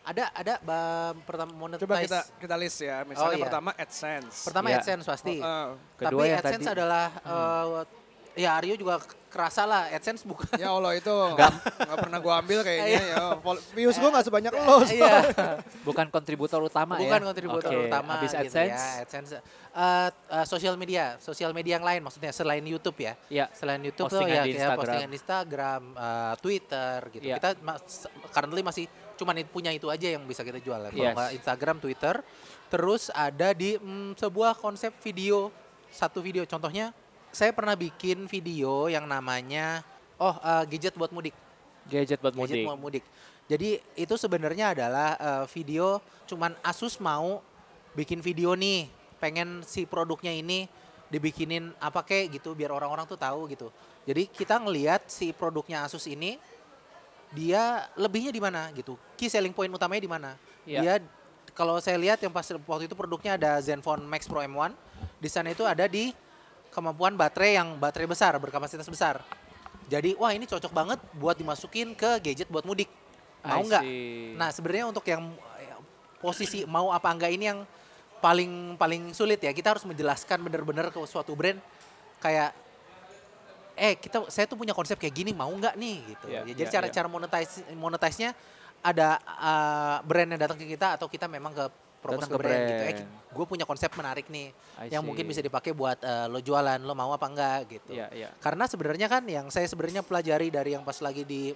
[0.00, 0.54] Ada ada
[1.20, 1.82] pertama monetize.
[1.82, 3.02] Coba kita kita list ya.
[3.04, 3.44] Misalnya iya.
[3.44, 4.36] pertama AdSense.
[4.42, 4.78] pertama Ya.
[4.78, 5.34] AdSense pasti.
[5.38, 7.66] Oh, Kedua Tapi yang AdSense tadi- adalah eh,
[8.38, 11.08] ya Aryo juga kerasa lah AdSense bukan ya Allah itu
[11.38, 11.52] nggak
[11.96, 13.16] pernah gua ambil kayaknya ya.
[13.38, 14.76] Vol- Views gua nggak sebanyak lo.
[14.90, 15.16] Iya.
[15.80, 17.06] Bukan kontributor utama ya?
[17.06, 18.74] Bukan kontributor Oke, utama Habis gitu AdSense?
[18.74, 19.02] ya.
[19.06, 19.40] AdSense eh,
[20.10, 23.14] eh, sosial media, sosial media yang lain maksudnya selain YouTube ya.
[23.30, 23.46] Ya.
[23.54, 24.78] Selain YouTube tuh Postingan ya di Instagram.
[24.82, 27.24] postingan Instagram, eh, Twitter gitu.
[27.24, 27.36] Iya.
[27.38, 27.82] Kita mas,
[28.28, 30.80] currently masih cuman punya itu aja yang bisa kita jual.
[30.80, 30.90] ya.
[30.90, 31.14] Kalau Yes.
[31.14, 32.14] nggak Instagram, Twitter,
[32.66, 35.54] terus ada di mm, sebuah konsep video
[35.86, 36.42] satu video.
[36.42, 36.90] Contohnya
[37.30, 39.86] saya pernah bikin video yang namanya
[40.20, 41.34] oh eh, gadget buat mudik.
[41.88, 42.66] Gadget buat Gadget mudik.
[42.66, 43.04] mau mudik.
[43.50, 47.42] Jadi itu sebenarnya adalah eh, video cuman Asus mau
[47.94, 48.86] bikin video nih,
[49.18, 50.70] pengen si produknya ini
[51.10, 53.74] dibikinin apa kek gitu biar orang-orang tuh tahu gitu.
[54.06, 56.38] Jadi kita ngelihat si produknya Asus ini
[57.34, 58.94] dia lebihnya di mana gitu.
[59.18, 60.30] Key selling point utamanya di mana?
[60.66, 60.80] Iya.
[60.82, 60.94] Dia
[61.54, 64.74] kalau saya lihat yang pas waktu itu produknya ada Zenfone Max Pro M1.
[65.18, 66.14] Di sana itu ada di
[66.70, 69.20] kemampuan baterai yang baterai besar, berkapasitas besar.
[69.90, 72.86] Jadi wah ini cocok banget buat dimasukin ke gadget buat mudik.
[73.42, 73.82] Mau nggak?
[74.38, 75.74] Nah sebenarnya untuk yang eh,
[76.22, 77.60] posisi mau apa enggak ini yang
[78.22, 79.50] paling paling sulit ya.
[79.50, 81.58] Kita harus menjelaskan benar-benar ke suatu brand
[82.22, 82.54] kayak
[83.80, 86.26] eh kita saya tuh punya konsep kayak gini mau nggak nih gitu.
[86.28, 86.94] Iya, Ya, jadi iya, cara iya.
[86.94, 88.30] cara monetize monetize-nya
[88.80, 91.64] ada uh, brand yang datang ke kita atau kita memang ke
[92.00, 92.72] Datang ke ke brand, gitu.
[92.72, 93.08] Eh brand.
[93.30, 95.30] gue punya konsep menarik nih I yang mungkin see.
[95.36, 97.92] bisa dipakai buat eh, lo jualan, lo mau apa enggak gitu.
[97.92, 98.28] Iya, iya.
[98.40, 101.52] Karena sebenarnya kan yang saya sebenarnya pelajari dari yang pas lagi di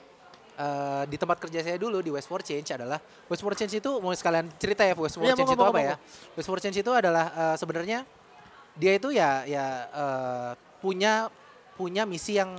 [0.54, 3.90] eh, di tempat kerja saya dulu di West for Change adalah West for Change itu
[3.98, 5.96] mau sekalian cerita ya West for Iya, Change monggo, itu apa monggo, ya?
[6.36, 7.98] West for Change itu adalah eh, sebenarnya
[8.74, 11.32] dia itu ya ya eh, punya
[11.74, 12.54] punya misi yang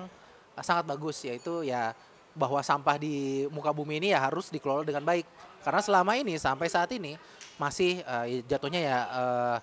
[0.59, 1.95] sangat bagus yaitu ya
[2.36, 5.23] bahwa sampah di muka bumi ini ya harus dikelola dengan baik.
[5.63, 7.15] Karena selama ini sampai saat ini
[7.56, 9.58] masih eh, jatuhnya ya eh,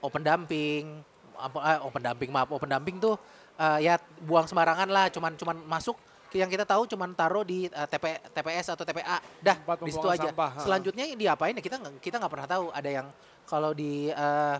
[0.00, 1.04] open dumping
[1.36, 3.16] apa eh, open dumping maaf open dumping tuh
[3.60, 5.96] eh, ya buang sembarangan lah cuman cuman masuk
[6.30, 10.08] yang kita tahu cuman taruh di eh, TP, TPS atau TPA dah Tempat di situ
[10.08, 10.30] aja.
[10.30, 12.64] sampah, selanjutnya diapain ya kita kita nggak pernah tahu.
[12.70, 13.06] Ada yang
[13.50, 14.56] kalau di eh,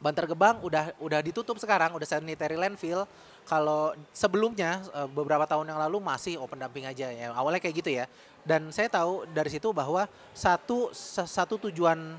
[0.00, 3.04] Bantar Gebang udah udah ditutup sekarang udah sanitary landfill.
[3.48, 7.32] Kalau sebelumnya beberapa tahun yang lalu masih open dumping aja ya.
[7.34, 8.04] Awalnya kayak gitu ya
[8.42, 12.16] dan saya tahu dari situ bahwa satu sa- satu tujuan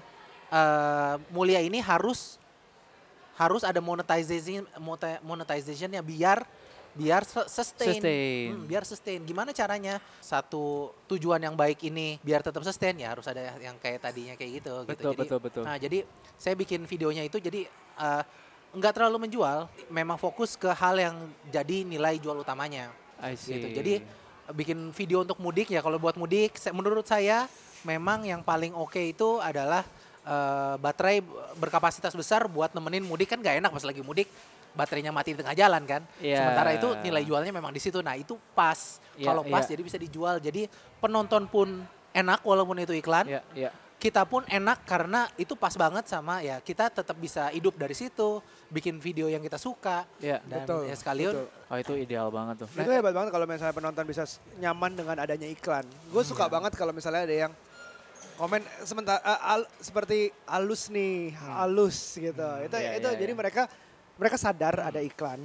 [0.47, 2.37] eh, mulia ini harus
[3.35, 4.67] harus ada monetization
[5.23, 6.43] monetizationnya biar
[6.91, 8.51] biar su- sustain, Sustain.
[8.51, 13.23] Hmm, biar sustain gimana caranya satu tujuan yang baik ini biar tetap sustain ya harus
[13.31, 15.63] ada yang kayak tadinya kayak gitu gitu Betul, jadi betul, betul.
[15.63, 16.03] nah jadi
[16.35, 17.63] saya bikin videonya itu jadi
[18.75, 21.15] nggak terlalu menjual memang fokus ke hal yang
[21.47, 22.91] jadi nilai jual utamanya
[23.23, 23.55] I see.
[23.55, 23.67] gitu.
[23.71, 23.93] Jadi
[24.55, 27.49] bikin video untuk mudik ya kalau buat mudik menurut saya
[27.87, 29.81] memang yang paling oke itu adalah
[30.23, 31.23] eh, baterai
[31.57, 34.29] berkapasitas besar buat nemenin mudik kan nggak enak pas lagi mudik
[34.71, 36.01] baterainya mati di tengah jalan kan.
[36.19, 36.37] Iya.
[36.41, 37.99] Sementara itu nilai jualnya memang di situ.
[37.99, 39.03] Nah, itu pas.
[39.19, 39.75] Iya, kalau pas iya.
[39.75, 40.35] jadi bisa dijual.
[40.39, 40.71] Jadi
[41.03, 41.83] penonton pun
[42.15, 43.27] enak walaupun itu iklan.
[43.27, 43.69] Iya, iya.
[44.01, 48.41] Kita pun enak karena itu pas banget sama ya kita tetap bisa hidup dari situ,
[48.71, 50.39] bikin video yang kita suka Iya.
[50.47, 51.47] dan Betul, ya sekalian betul.
[51.67, 52.67] Oh itu ideal banget tuh.
[52.71, 54.23] Itu hebat banget kalau misalnya penonton bisa
[54.57, 55.83] nyaman dengan adanya iklan.
[56.07, 57.53] Gue suka banget kalau misalnya ada yang
[58.39, 62.47] komen sementara uh, al- seperti halus nih, halus gitu.
[62.63, 63.37] itu Iya, itu iya, jadi iya.
[63.37, 63.63] mereka
[64.15, 65.39] mereka sadar ada iklan,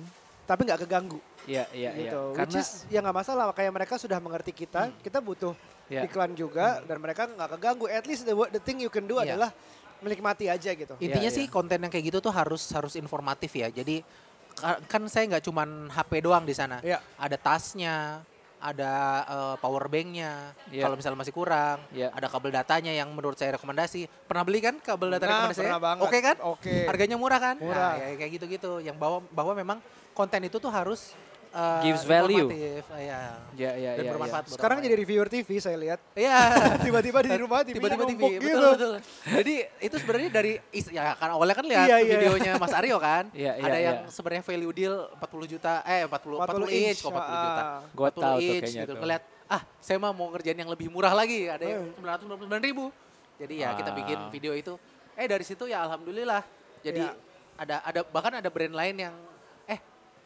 [0.46, 2.10] tapi nggak keganggu Iya, iya, iya.
[2.10, 2.22] gitu.
[2.32, 5.52] Which Karena is ya nggak masalah kayak mereka sudah mengerti kita, kita butuh
[5.86, 6.06] Iya.
[6.06, 7.86] iklan juga dan mereka nggak keganggu.
[7.86, 9.34] At least the, the thing you can do Iya.
[9.34, 9.50] adalah
[9.98, 10.94] menikmati aja gitu.
[10.98, 11.52] Intinya Iya, sih iya.
[11.52, 13.68] konten yang kayak gitu tuh harus harus informatif ya.
[13.68, 14.00] Jadi
[14.52, 16.80] ka- kan saya nggak cuman HP doang di sana.
[16.80, 17.00] Iya.
[17.16, 18.20] Ada tasnya,
[18.56, 18.92] ada
[19.22, 20.56] eh, power banknya.
[20.68, 20.82] Iya.
[20.82, 22.08] Kalau misalnya masih kurang, Iya.
[22.10, 24.08] ada kabel datanya yang menurut saya rekomendasi.
[24.24, 25.76] Pernah beli kan kabel data Nah, rekomendasi saya?
[25.76, 26.02] banget.
[26.02, 26.36] Oke kan?
[26.42, 26.74] Oke.
[26.84, 27.56] Harganya murah kan?
[27.58, 27.94] Murah.
[27.94, 28.72] Nah, ya, kayak gitu-gitu.
[28.80, 29.78] Yang bahwa bahwa memang
[30.12, 31.12] konten itu tuh harus
[31.56, 32.48] eh, Gives value.
[32.52, 32.84] Iya.
[33.56, 34.10] Iya, iya, Dan iya.
[34.12, 34.44] bermanfaat.
[34.44, 35.98] buat Sekarang jadi reviewer TV saya lihat.
[36.12, 36.36] Iya.
[36.84, 38.68] Tiba-tiba di rumah TV tiba-tiba TV betul gitu.
[38.68, 38.92] betul
[39.26, 40.52] jadi itu sebenarnya dari
[40.88, 42.12] ya kan awalnya kan lihat Iya, iya.
[42.12, 44.10] videonya Mas Aryo kan Iya, iya, ada yang iya.
[44.10, 47.80] sebenarnya value deal 40 juta eh 40 40, 40 inch kok 40 juta ah.
[47.90, 49.00] Gua 40 tahu tuh inch kayaknya gitu tuh.
[49.00, 52.18] ngeliat ah saya mah mau ngerjain yang lebih murah lagi ada yang Hmm.
[52.26, 52.84] 999 ribu
[53.36, 53.98] jadi ya kita Wow.
[53.98, 54.74] bikin video itu
[55.12, 56.42] eh dari situ ya alhamdulillah
[56.80, 57.12] jadi Iya.
[57.56, 59.14] ada ada bahkan ada brand lain yang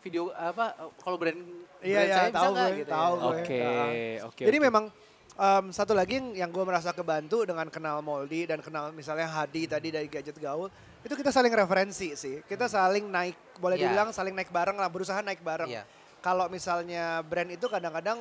[0.01, 1.41] video apa kalau brand
[1.81, 3.21] Iya, brand iya, saya bisa tahu nggak gue, gitu tahu ya.
[3.21, 3.31] gue.
[3.31, 3.89] Oke, Nah.
[4.27, 4.43] oke.
[4.45, 4.67] Jadi oke.
[4.67, 4.85] memang
[5.33, 9.65] em, satu lagi yang, yang gue merasa kebantu dengan kenal Moldy dan kenal misalnya Hadi
[9.65, 10.69] tadi dari Gadget Gaul,
[11.01, 12.45] itu kita saling referensi sih.
[12.45, 13.89] Kita saling naik, boleh Iya.
[13.89, 15.69] dibilang saling naik bareng lah, berusaha naik bareng.
[15.69, 15.89] Iya.
[16.21, 18.21] Kalau misalnya brand itu kadang-kadang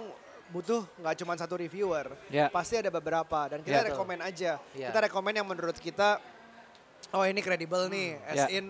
[0.49, 2.47] butuh nggak cuma satu reviewer, Iya.
[2.47, 3.91] pasti ada beberapa dan kita Iya, betul.
[3.93, 4.51] rekomen aja.
[4.71, 4.87] Iya.
[4.87, 6.23] Kita rekomen yang menurut kita,
[7.11, 8.55] oh ini kredibel nih, as Iya.
[8.55, 8.65] in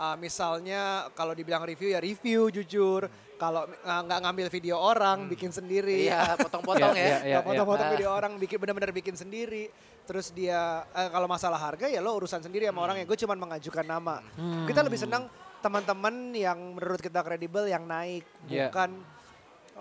[0.00, 3.04] uh, misalnya kalau dibilang review ya review jujur,
[3.36, 7.36] kalau uh, nggak ngambil video orang bikin sendiri, iya potong-potong ya iya, iya.
[7.36, 7.90] Nggak foto-foto Ah.
[7.92, 9.68] video orang bikin benar-benar bikin sendiri.
[10.00, 13.36] Terus dia eh, kalau masalah harga ya lo urusan sendiri sama orang ya gue cuma
[13.36, 14.18] mengajukan nama.
[14.66, 15.30] Kita lebih senang
[15.60, 18.72] teman-teman yang menurut kita kredibel yang naik Iya.
[18.72, 18.90] bukan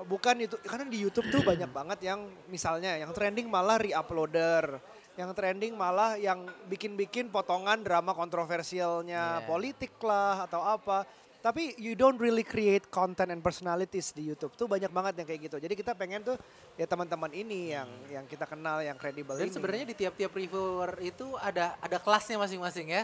[0.06, 4.78] bukan itu karena di YouTube tuh banyak banget yang misalnya yang trending malah re-uploader.
[5.20, 9.46] Yang trending malah yang bikin-bikin potongan drama kontroversialnya Iya.
[9.46, 11.04] politik lah atau apa.
[11.40, 15.42] Tapi you don't really create content and personalities di YouTube tuh banyak banget yang kayak
[15.48, 15.56] gitu.
[15.56, 16.36] Jadi kita pengen tuh
[16.76, 19.56] ya teman-teman ini yang yang kita kenal yang kredibel Dan ini.
[19.56, 23.04] sebenarnya di tiap-tiap reviewer itu ada ada kelasnya masing-masing ya.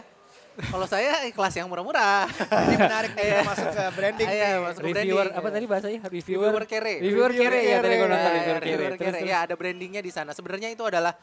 [0.56, 2.28] Kalau saya eh, kelas yang murah-murah.
[2.28, 4.60] Jadi menarik nih kita masuk ke branding Iya, nih.
[4.64, 5.52] masuk ke reviewer branding, apa ya.
[5.56, 6.00] tadi bahasanya?
[6.04, 6.44] Reviewer.
[6.48, 6.94] Reviewer kere.
[7.00, 8.60] Reviewer kere ya tadi gue nonton kere.
[8.60, 9.18] reviewer kere.
[9.22, 10.32] Ya ada brandingnya di sana.
[10.32, 11.16] Sebenarnya itu adalah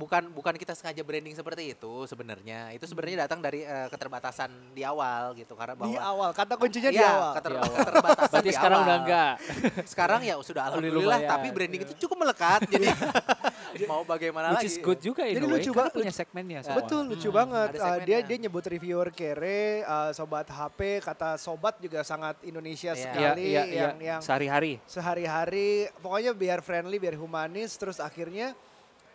[0.00, 2.72] bukan bukan kita sengaja branding seperti itu sebenarnya.
[2.72, 6.88] Itu sebenarnya datang dari eh, keterbatasan di awal gitu karena bahwa Di awal, kata kuncinya
[6.88, 7.32] di Iya, awal.
[7.36, 7.76] keter- Di awal.
[7.76, 8.86] keterbatasan Berarti di sekarang awal.
[8.86, 9.32] udah enggak.
[9.84, 11.30] Sekarang ya sudah Udah alhamdulillah lumayan.
[11.30, 12.86] tapi branding itu cukup melekat jadi
[13.84, 14.68] mau bagaimana Which lagi.
[14.68, 16.64] is good juga in Jadi way, lucu karena banget, punya segmennya Ya.
[16.64, 16.78] semua.
[16.80, 17.68] Betul, lucu Hmm, banget.
[17.76, 22.96] Uh, dia dia nyebut reviewer kere, uh, sobat HP, kata sobat juga sangat Indonesia Iya.
[22.96, 23.78] Iya, sekali iya, iya.
[23.80, 24.72] yang yang Sehari-hari.
[24.84, 28.54] sehari-hari pokoknya biar friendly, biar humanis terus akhirnya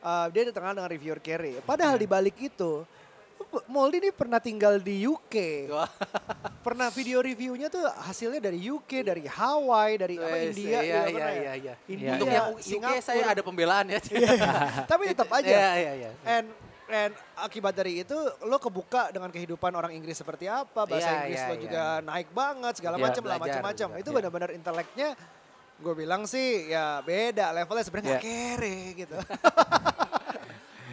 [0.06, 1.66] uh, dia terkenal dengan reviewer kere.
[1.66, 2.86] Padahal di balik itu
[3.68, 5.68] Moldy ini pernah tinggal di UK.
[6.60, 11.32] Pernah video reviewnya tuh hasilnya dari UK, dari Hawaii, dari apa India iya, iya, pernah
[11.32, 11.40] ya?
[11.40, 11.74] iya, iya.
[11.88, 13.04] India, Untuk yang UK Singapura.
[13.06, 14.00] saya ada pembelaan ya.
[14.12, 14.54] Iya, iya.
[14.84, 15.48] Tapi tetap aja.
[15.48, 16.10] Iya, iya, iya.
[16.26, 16.48] And
[16.86, 21.40] and akibat dari itu lo kebuka dengan kehidupan orang Inggris seperti apa, bahasa Iya, Inggris
[21.40, 21.62] iya, lo iya.
[21.64, 23.88] juga naik banget segala Iya, macam lah macam-macam.
[24.00, 24.16] Itu Iya.
[24.20, 25.10] benar-benar inteleknya
[25.76, 28.24] gue bilang sih ya beda levelnya sebenarnya Iya.
[28.24, 29.18] kere gitu.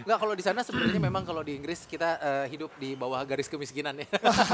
[0.03, 3.47] Enggak kalau di sana sebenarnya memang kalau di Inggris kita eh, hidup di bawah garis
[3.47, 4.07] kemiskinan ya.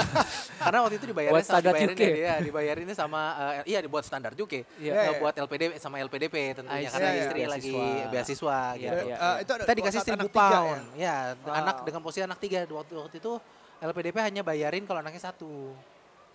[0.61, 2.03] Karena waktu itu dibayarin Buat sama standar dibayarin UK.
[2.19, 3.21] ya, dibayarinnya sama
[3.59, 4.55] eh, iya dibuat standar UK.
[4.79, 4.93] Iya.
[4.93, 5.21] Nggak Iya.
[5.21, 7.21] buat LPDP sama LPDP tentunya karena see.
[7.21, 7.77] istri Iya, lagi
[8.09, 8.59] beasiswa.
[8.75, 9.05] Iya, gitu.
[9.07, 9.17] iya.
[9.17, 10.83] Eh, itu ada Kita dikasih seribu anak tiga pound.
[10.95, 11.87] Ya, anak Wow.
[11.87, 13.33] dengan posisi anak tiga waktu waktu itu
[13.79, 15.73] LPDP hanya bayarin kalau anaknya satu.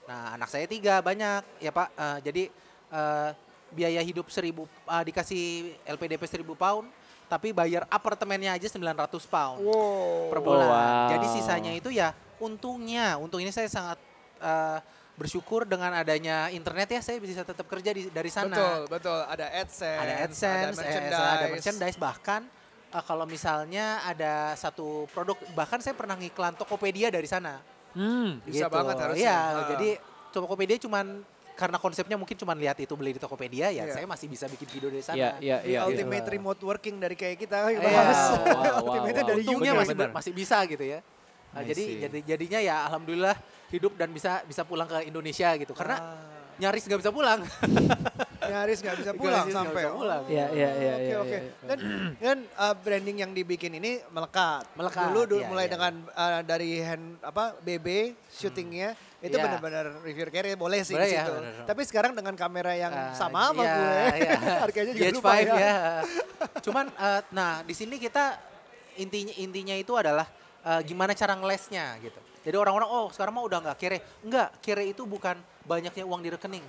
[0.03, 1.88] Nah, anak saya tiga banyak ya Pak.
[1.93, 2.43] Eh, jadi
[2.89, 3.30] eh,
[3.70, 5.43] biaya hidup seribu eh, dikasih
[5.86, 6.86] LPDP seribu pound,
[7.26, 8.84] tapi bayar apartemennya aja 900
[9.26, 10.30] pound Wow.
[10.30, 10.67] per bulan.
[10.67, 11.07] wow.
[11.11, 13.97] Jadi sisanya itu ya untungnya, untung ini saya sangat
[14.38, 14.80] eh,
[15.13, 18.49] bersyukur dengan adanya internet ya saya bisa tetap kerja di, dari sana.
[18.51, 19.19] Betul, betul.
[19.24, 21.21] Ada AdSense, Ada AdSense, ada eh, merchandise.
[21.34, 22.41] ada merchandise bahkan
[22.89, 27.61] eh, kalau misalnya ada satu produk bahkan saya pernah ngiklan Tokopedia dari sana.
[27.93, 28.41] Hmm.
[28.41, 29.21] Bisa banget harusnya.
[29.21, 29.65] Iya, Ah.
[29.71, 29.89] jadi
[30.32, 31.21] Tokopedia cuman
[31.54, 33.93] karena konsepnya mungkin cuma lihat itu beli di Tokopedia ya Iya.
[33.93, 35.16] saya masih bisa bikin video dari sana.
[35.16, 35.78] Iya, iya, The iya.
[35.78, 35.80] iya.
[35.86, 36.34] ultimate iya.
[36.34, 38.18] remote working dari kayak kita yang Iya, bahas.
[38.18, 39.28] wow, wow, ultimate wow.
[39.30, 40.10] dari Untungnya masih bener.
[40.12, 40.99] masih bisa gitu ya.
[41.54, 41.97] Nah, I jadi see.
[42.01, 43.36] jadi jadinya ya alhamdulillah
[43.70, 45.74] hidup dan bisa bisa pulang ke Indonesia gitu.
[45.74, 46.18] Karena Ah.
[46.58, 47.39] nyaris nggak bisa pulang.
[48.54, 49.84] nyaris nggak bisa pulang sampai.
[49.84, 50.24] bisa pulang.
[50.26, 51.38] Iya, iya, iya, Oke iya, oke.
[51.38, 51.41] iya.
[51.64, 51.78] Dan
[52.18, 54.66] dan uh, branding yang dibikin ini melekat.
[54.74, 57.88] Melekat, Dulu dulu iya, mulai iya, dengan uh, dari hand apa BB
[58.30, 59.43] syutingnya itu Iya.
[59.47, 61.24] benar-benar review carry boleh sih Boleh di ya.
[61.63, 64.36] Tapi sekarang dengan kamera yang Ah, sama sama iya, gue, iya.
[64.67, 65.55] harganya juga GH5 lumayan.
[65.55, 65.76] ya.
[66.59, 68.36] Cuman eh, nah di sini kita
[68.95, 70.28] intinya intinya itu adalah
[70.61, 72.19] eh, gimana cara ngelesnya gitu.
[72.43, 73.97] Jadi orang-orang oh sekarang mah udah nggak kere.
[74.19, 76.65] Enggak, kere itu bukan banyaknya uang di rekening.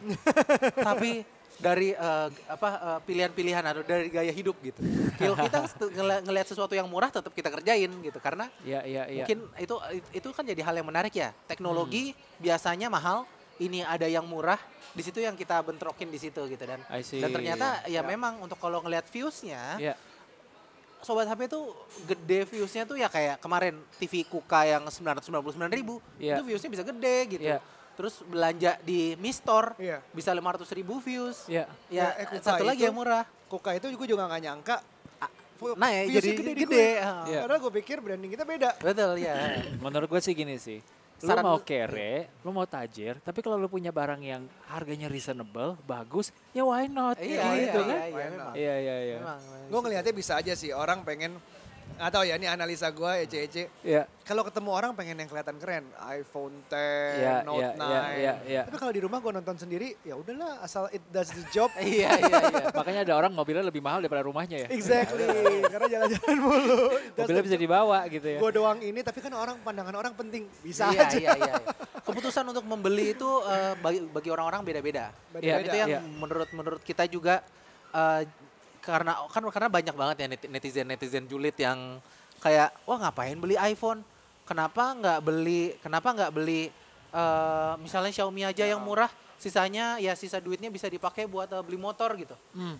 [0.88, 4.80] tapi dari eh, apa eh, pilihan-pilihan atau dari gaya hidup gitu.
[5.14, 9.22] Kalau kita ngeli- ngelihat sesuatu yang murah tetap kita kerjain gitu karena Iya, iya, iya.
[9.22, 9.74] mungkin itu
[10.12, 11.30] itu kan jadi hal yang menarik ya.
[11.46, 13.22] Teknologi biasanya mahal,
[13.56, 14.58] ini ada yang murah,
[14.90, 18.02] di situ yang kita bentrokin di situ gitu dan dan ternyata ya Ya.
[18.02, 19.94] memang untuk kalau ngelihat viewsnya, Iya.
[21.00, 21.70] sobat HP tuh
[22.02, 25.30] gede viewsnya tuh ya kayak kemarin TV Kuka yang 999
[25.70, 26.34] ribu, Iya.
[26.34, 27.46] itu viewsnya bisa gede gitu.
[27.46, 27.60] Iya.
[27.94, 30.02] Terus belanja di Mi Store Iya.
[30.10, 31.46] bisa 500 ribu views.
[31.46, 31.70] Iya.
[31.86, 33.22] Ya, Ya, eh, satu lagi itu- yang murah.
[33.46, 34.76] Kuka itu juga juga nggak nyangka.
[35.78, 36.52] Nah ya jadi gede, gede.
[36.52, 36.90] di gue.
[36.98, 37.24] ah.
[37.24, 37.40] Iya.
[37.42, 38.70] Karena gue pikir branding kita beda.
[38.76, 39.34] Betul ya.
[39.78, 40.82] Menurut gue sih gini sih.
[41.16, 45.06] Lu Saran mau lu- kere, lu mau tajir, tapi kalau lu punya barang yang harganya
[45.06, 47.16] reasonable, bagus, ya why not?
[47.16, 47.96] Iya, Ya iya, gitu iya, kan?
[47.96, 48.38] iya, Why memang.
[48.42, 48.54] not?
[48.54, 49.18] Iya, iya, iya.
[49.22, 49.40] Memang.
[49.64, 51.38] Gue ngelihatnya bisa aja sih orang pengen
[51.94, 53.70] atau ya ini analisa gue ece-ece.
[53.80, 54.04] Iya.
[54.24, 56.74] Kalau ketemu orang pengen yang kelihatan keren, iPhone 10,
[57.20, 57.84] Iya, Note iya, 9.
[57.84, 58.62] iya, iya, iya.
[58.64, 61.68] Tapi kalau di rumah gue nonton sendiri, ya udahlah asal it does the job.
[61.80, 62.66] Iya iya iya.
[62.80, 64.68] Makanya ada orang mobilnya lebih mahal daripada rumahnya ya.
[64.72, 65.28] exactly,
[65.72, 66.80] karena jalan-jalan mulu.
[67.20, 68.38] Mobilnya bisa dibawa gitu ya.
[68.40, 70.48] Gue doang ini, tapi kan orang pandangan orang penting.
[70.64, 71.16] Bisa iya, aja.
[71.20, 71.54] Iya, iya, iya.
[72.00, 75.12] Keputusan untuk membeli itu eh, bagi, bagi orang-orang beda-beda.
[75.30, 75.52] Beda-beda.
[75.52, 76.00] Dan itu yang Iya.
[76.00, 77.44] menurut menurut kita juga
[77.92, 78.24] eh,
[78.84, 81.98] karena kan karena banyak banget ya netizen netizen julid yang
[82.44, 84.04] kayak wah ngapain beli iPhone?
[84.44, 85.72] Kenapa nggak beli?
[85.80, 86.68] Kenapa nggak beli
[87.10, 89.08] eh, misalnya Xiaomi aja yang murah?
[89.40, 92.36] Sisanya ya sisa duitnya bisa dipakai buat eh, beli motor gitu.
[92.52, 92.76] Hmm.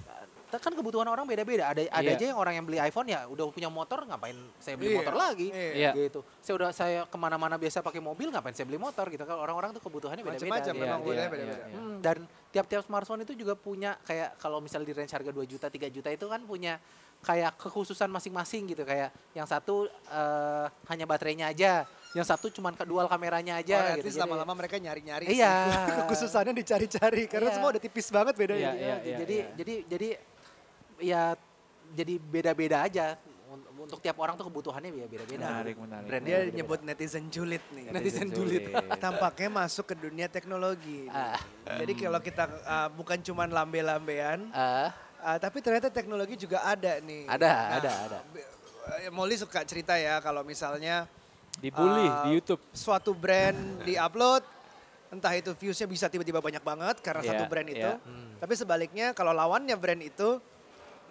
[0.57, 1.69] Kan kebutuhan orang beda-beda.
[1.69, 2.15] Ada ada Iya.
[2.15, 5.15] aja yang orang yang beli iPhone ya udah punya motor ngapain saya beli Iya, motor
[5.15, 5.49] lagi?
[5.49, 5.73] iya.
[5.73, 5.91] Iya.
[5.97, 6.21] gitu.
[6.39, 9.35] Saya udah saya ke mana-mana biasa pakai mobil, ngapain saya beli motor gitu kan?
[9.35, 10.45] Orang-orang tuh kebutuhannya beda-beda.
[10.45, 10.83] Macam-macam gitu.
[10.83, 11.65] memang Iya, boleh iya, beda-beda.
[11.65, 11.75] iya.
[11.75, 12.17] Hmm, dan
[12.51, 16.09] tiap-tiap smartphone itu juga punya kayak kalau misalnya di range harga 2 juta, 3 juta
[16.09, 16.79] itu kan punya
[17.21, 21.83] kayak kekhususan masing-masing gitu kayak yang satu eh, hanya baterainya aja,
[22.13, 24.13] yang satu cuman ke- dual kameranya Oh, aja at gitu.
[24.15, 25.55] lama-lama mereka nyari-nyari Iya.
[26.05, 27.57] Kekhususannya dicari-cari karena Iya.
[27.57, 28.71] semua udah tipis banget bedanya.
[28.71, 29.47] Iya, Iya, iya, jadi iya.
[29.57, 30.09] jadi jadi
[30.97, 31.35] ya
[31.91, 33.15] jadi beda-beda aja
[33.47, 35.47] Un- untuk tiap orang tuh kebutuhannya ya beda-beda.
[35.47, 36.07] Menarik, menarik.
[36.07, 36.57] Brandnya Dia beda-beda.
[36.59, 37.85] nyebut netizen julid nih.
[37.89, 38.65] Netizen julid.
[39.05, 41.07] Tampaknya masuk ke dunia teknologi.
[41.07, 41.39] Ah.
[41.63, 44.91] Jadi kalau kita uh, bukan cuman lambe-lambean, Ah,
[45.23, 47.31] uh, tapi ternyata teknologi juga ada nih.
[47.31, 48.19] Ada, Nah, ada, ada.
[48.99, 51.07] eh, Molly suka cerita ya kalau misalnya
[51.55, 52.59] Dibully uh, di YouTube.
[52.75, 54.43] suatu brand di-upload,
[55.09, 57.87] entah itu viewsnya bisa tiba-tiba banyak banget karena Iya, satu brand itu.
[57.87, 58.03] iya.
[58.35, 60.43] Tapi sebaliknya kalau lawannya brand itu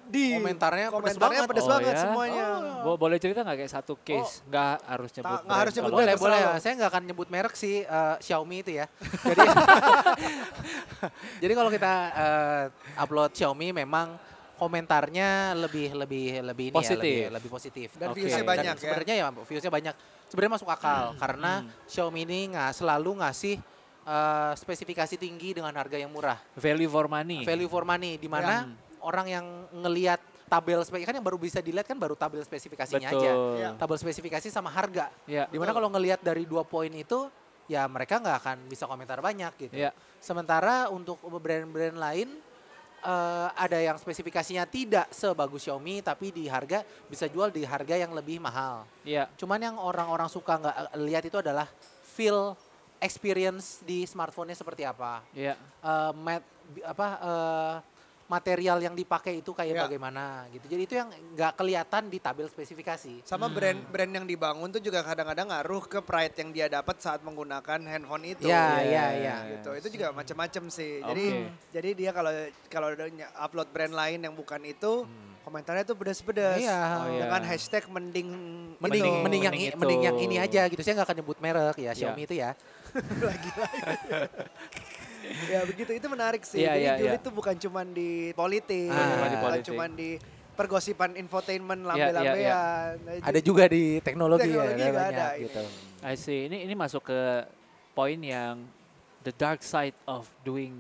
[0.04, 1.50] di Komentarnya pedes komentarnya banget.
[1.50, 2.02] pedes Oh, banget ya?
[2.02, 2.44] semuanya.
[2.82, 4.42] Bo- boleh cerita nggak kayak satu case?
[4.46, 5.62] Nggak harus nyebut nggak brand.
[5.62, 5.92] harus nyebut.
[5.92, 6.40] Boleh, boleh.
[6.40, 6.52] lo.
[6.60, 8.86] Saya nggak akan nyebut merek sih eh, Xiaomi itu ya.
[9.24, 9.42] Jadi,
[11.44, 12.64] jadi kalau kita eh,
[12.96, 14.18] upload Xiaomi memang
[14.54, 17.02] komentarnya lebih lebih lebih ini Positif.
[17.02, 17.88] ya, lebih, lebih positif.
[17.98, 18.22] Dan Oke.
[18.22, 18.80] viewsnya Dan banyak ya.
[18.80, 19.94] Sebenarnya ya viewsnya banyak.
[20.30, 21.52] Sebenarnya masuk akal karena
[21.86, 23.56] Xiaomi ini nggak selalu ngasih
[24.04, 26.38] eh, spesifikasi tinggi dengan harga yang murah.
[26.54, 27.44] Value for money.
[27.44, 28.68] Value for money di mana
[29.04, 29.46] orang yang
[29.76, 33.22] ngelihat tabel spesifikasi kan yang baru bisa dilihat kan baru tabel spesifikasinya Betul.
[33.22, 33.32] aja.
[33.58, 33.70] Iya.
[33.76, 35.10] Tabel spesifikasi sama harga.
[35.26, 35.50] Ya.
[35.50, 37.28] Di mana kalau ngelihat dari dua poin itu,
[37.66, 39.76] ya mereka nggak akan bisa komentar banyak gitu.
[39.76, 39.92] Ya.
[40.22, 42.30] Sementara untuk brand-brand lain,
[43.02, 48.14] eh, ada yang spesifikasinya tidak sebagus Xiaomi, tapi di harga bisa jual di harga yang
[48.14, 48.86] lebih mahal.
[49.02, 49.28] Ya.
[49.36, 51.66] Cuman yang orang-orang suka nggak eh, lihat itu adalah
[52.14, 52.54] feel
[53.02, 55.26] experience di smartphone-nya seperti apa.
[55.34, 55.58] Ya.
[55.82, 57.76] Eh, mat- bi- apa eh,
[58.24, 59.82] material yang dipakai itu kayak Ya.
[59.84, 60.66] bagaimana gitu.
[60.66, 63.22] Jadi itu yang nggak kelihatan di tabel spesifikasi.
[63.22, 67.78] Sama brand-brand yang dibangun tuh juga kadang-kadang ngaruh ke pride yang dia dapat saat menggunakan
[67.84, 68.46] handphone itu.
[68.46, 69.36] Ya, Iya, ya, iya, ya.
[69.54, 69.70] gitu.
[69.76, 71.00] Itu juga macam-macam sih.
[71.00, 71.48] Jadi Oke.
[71.72, 72.32] jadi dia kalau
[72.68, 72.88] kalau
[73.38, 75.06] upload brand lain yang bukan itu,
[75.44, 76.58] komentarnya tuh pedas-pedas.
[76.58, 76.80] Iya.
[77.04, 77.22] Oh, iya.
[77.28, 78.30] Dengan hashtag mending
[78.80, 79.24] Mending itu.
[79.24, 79.80] mending yang Mending i- itu.
[79.80, 80.80] mending yang ini aja gitu.
[80.80, 81.92] Saya nggak akan nyebut merek ya Iya.
[81.94, 82.52] Xiaomi itu ya.
[85.48, 86.60] ya begitu itu menarik sih.
[86.60, 87.26] Iya, Jadi iya, julid iya.
[87.26, 89.08] tuh bukan cuman di politik, Ah.
[89.10, 89.68] Cuma di bukan politik.
[89.68, 90.10] cuman di
[90.54, 92.38] pergosipan infotainment Iya, lambe-lambean.
[92.38, 92.62] iya,
[92.96, 95.64] Nah, Ada juga di teknologi, Teknologi ya, ada juga banyak ada, gitu.
[96.04, 96.40] I see.
[96.46, 97.20] Ini ini masuk ke
[97.92, 98.62] poin yang
[99.22, 100.76] the dark side of doing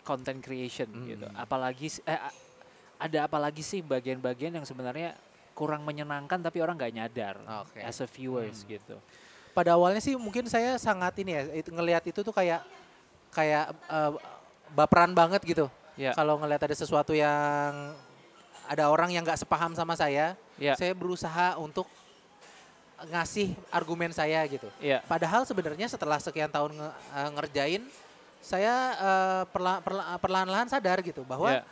[0.00, 1.26] content creation gitu.
[1.26, 1.36] Hmm.
[1.36, 2.20] Apalagi eh,
[2.96, 5.12] ada apalagi sih bagian-bagian yang sebenarnya
[5.52, 7.80] kurang menyenangkan tapi orang nggak nyadar Oke.
[7.80, 8.72] as a viewers Hmm.
[8.72, 8.96] gitu.
[9.50, 12.62] Pada awalnya sih mungkin saya sangat ini ya, itu, ngelihat itu tuh kayak
[13.30, 14.12] kayak eh,
[14.70, 15.66] baperan banget gitu.
[15.98, 16.14] Ya.
[16.14, 17.92] Kalau ngelihat ada sesuatu yang
[18.70, 20.78] ada orang yang nggak sepaham sama saya, Ya.
[20.78, 21.90] saya berusaha untuk
[23.00, 24.68] ngasih argumen saya gitu.
[24.78, 25.00] Iya.
[25.08, 27.82] Padahal sebenarnya setelah sekian tahun nge- eh, ngerjain,
[28.40, 31.62] saya eh, perla- perla- perlahan-lahan sadar gitu bahwa Ya.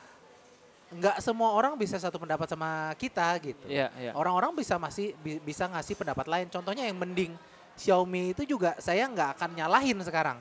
[0.89, 3.69] nggak semua orang bisa satu pendapat sama kita gitu.
[3.69, 4.13] Iya, iya.
[4.17, 6.49] Orang-orang bisa masih bi- bisa ngasih pendapat lain.
[6.49, 7.37] Contohnya yang mending
[7.77, 10.41] Xiaomi itu juga saya nggak akan nyalahin sekarang,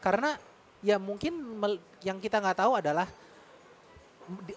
[0.00, 0.38] karena
[0.80, 3.06] ya mungkin mel- yang kita nggak tahu adalah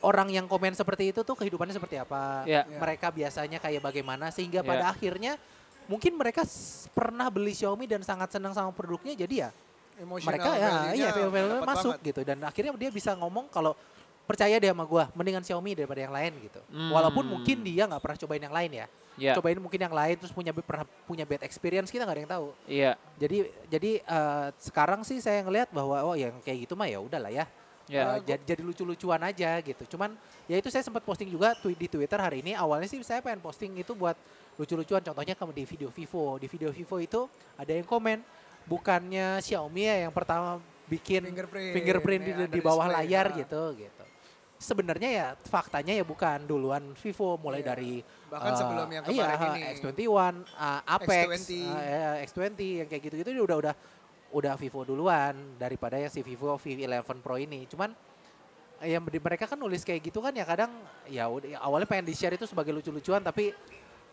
[0.02, 2.62] orang yang komen seperti itu tuh kehidupannya seperti apa, Iya.
[2.78, 4.70] mereka biasanya kayak bagaimana, sehingga Iya.
[4.70, 5.34] pada akhirnya
[5.86, 9.50] mungkin mereka s- pernah beli Xiaomi dan sangat senang sama produknya, jadi ya
[9.94, 11.10] Emotional mereka ya iya
[11.62, 12.08] masuk banget.
[12.08, 13.78] gitu dan akhirnya dia bisa ngomong kalau
[14.24, 16.90] percaya deh sama gua mendingan Xiaomi daripada yang lain gitu Hmm.
[16.90, 19.38] walaupun mungkin dia nggak pernah cobain yang lain ya Iya.
[19.38, 22.48] cobain mungkin yang lain terus punya pernah punya bad experience kita nggak ada yang tahu
[22.66, 22.92] Iya.
[23.22, 23.38] jadi
[23.70, 27.46] jadi eh, sekarang sih saya ngelihat bahwa oh yang kayak gitu mah ya udahlah ya
[27.84, 28.16] Iya.
[28.16, 30.16] Eh, jadi jadi lucu-lucuan aja gitu cuman
[30.48, 33.44] ya itu saya sempat posting juga twi- di Twitter hari ini awalnya sih saya pengen
[33.44, 34.16] posting itu buat
[34.56, 37.28] lucu-lucuan contohnya kamu di video Vivo di video Vivo itu
[37.60, 38.24] ada yang komen
[38.64, 43.36] bukannya Xiaomi ya yang pertama bikin Fingerprint, fingerprint di, ya, di bawah display, layar ah.
[43.44, 44.03] gitu gitu
[44.64, 47.68] sebenarnya ya faktanya ya bukan duluan Vivo mulai Iya.
[47.70, 47.94] dari
[48.32, 49.62] Bahkan eh, sebelum yang iya, kemarin ini.
[49.76, 50.00] X21
[50.50, 51.10] uh, Apex
[51.44, 51.52] X20.
[51.62, 52.48] uh, ya, X20
[52.80, 53.74] yang kayak gitu-gitu dia udah udah
[54.34, 56.90] udah Vivo duluan daripada yang si Vivo V11
[57.20, 57.92] Pro ini cuman
[58.80, 60.72] eh, yang di- mereka kan nulis kayak gitu kan ya kadang
[61.06, 63.52] ya ya awalnya pengen di share itu sebagai lucu-lucuan tapi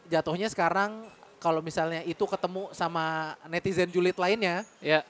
[0.06, 1.06] jatuhnya sekarang
[1.38, 5.00] kalau misalnya itu ketemu sama netizen julid lainnya Iya.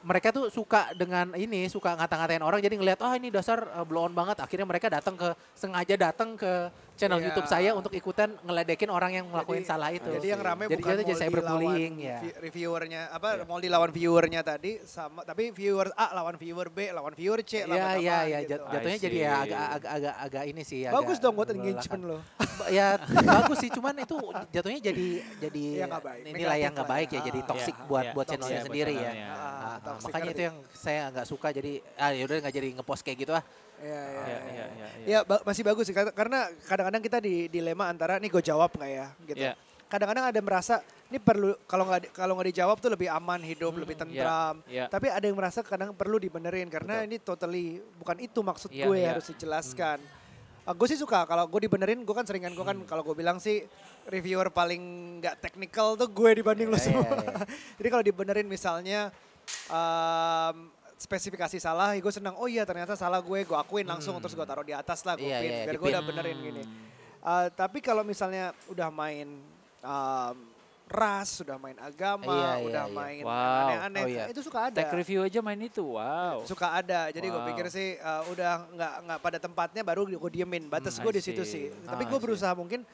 [0.00, 4.40] Mereka tuh suka dengan ini suka ngata-ngatain orang jadi ngelihat oh ini dasar uh, banget.
[4.40, 7.26] Akhirnya mereka datang ke sengaja datang ke channel Iya.
[7.26, 10.04] YouTube saya untuk ikutan ngeledekin orang yang ngelakuin Jadi- salah itu.
[10.10, 12.18] Jadi yang rame Jadi bukan jadi Moldy cyberbullying ya.
[12.20, 17.12] vi- reviewernya apa Moldy lawan viewernya tadi sama tapi viewer A lawan viewer B lawan
[17.12, 18.50] viewer C lawan Iya iya iya gitu.
[18.52, 22.18] jat- jatuhnya jadi ya agak agak agak, agak ini sih Bagus dong buat engagement lo.
[22.68, 24.16] ya bagus sih cuman itu
[24.50, 25.06] jatuhnya jadi
[25.40, 26.22] jadi Ya, baik.
[26.28, 27.16] nilai yang nggak baik ya.
[27.16, 27.86] ya jadi Ah, toxic iya.
[27.86, 29.10] buat Iya, buat channelnya sendiri ya.
[29.10, 33.00] Ah, Ah, ah, makanya itu yang saya nggak suka jadi ah yaudah nggak jadi ngepost
[33.00, 33.44] kayak gitu ah.
[33.80, 34.38] Iya iya.
[34.44, 34.86] Iya, iya.
[35.02, 38.68] Ya ba- masih bagus sih kar- karena kadang-kadang kita di dilema antara nih gue jawab
[38.70, 39.40] nggak ya gitu.
[39.40, 39.54] Iya.
[39.86, 40.74] Kadang-kadang ada merasa
[41.08, 44.54] ini perlu kalau nggak kalau nggak dijawab tuh lebih aman hidup, lebih iya, tentram.
[44.64, 44.84] iya.
[44.86, 48.96] Tapi ada yang merasa kadang perlu dibenerin karena ini totally bukan itu maksud Iya, gue
[48.96, 49.08] iya.
[49.10, 49.98] harus dijelaskan.
[50.70, 53.66] gue sih suka kalau gue dibenerin gue kan seringan gue kan kalau gue bilang sih
[54.06, 54.78] reviewer paling
[55.18, 57.02] nggak teknikal tuh gue dibanding lo Iya, semua.
[57.02, 57.42] iya, iya.
[57.80, 59.10] Jadi kalau dibenerin misalnya
[59.66, 60.56] em,
[61.00, 62.36] spesifikasi salah, gue senang.
[62.36, 65.24] Oh iya ternyata salah gue, gue akuin langsung terus gue taruh di atas lah, gue
[65.24, 66.62] Iya, pin iya, biar gue udah benerin gini.
[67.20, 69.40] Uh, tapi kalau misalnya udah main
[69.80, 70.36] um,
[70.90, 72.92] ras, sudah main agama, Iya, iya, udah iya.
[72.92, 73.60] main Wow.
[73.64, 74.24] aneh-aneh, Oh, iya.
[74.28, 74.76] itu suka ada.
[74.76, 76.44] Tech review aja main itu, wow.
[76.44, 77.08] Suka ada.
[77.08, 77.48] Jadi gue Wow.
[77.48, 80.68] pikir sih uh, udah nggak nggak pada tempatnya baru gue diemin.
[80.68, 81.72] Batas Hmm, gue di situ sih.
[81.86, 82.84] Tapi Ah, gue berusaha mungkin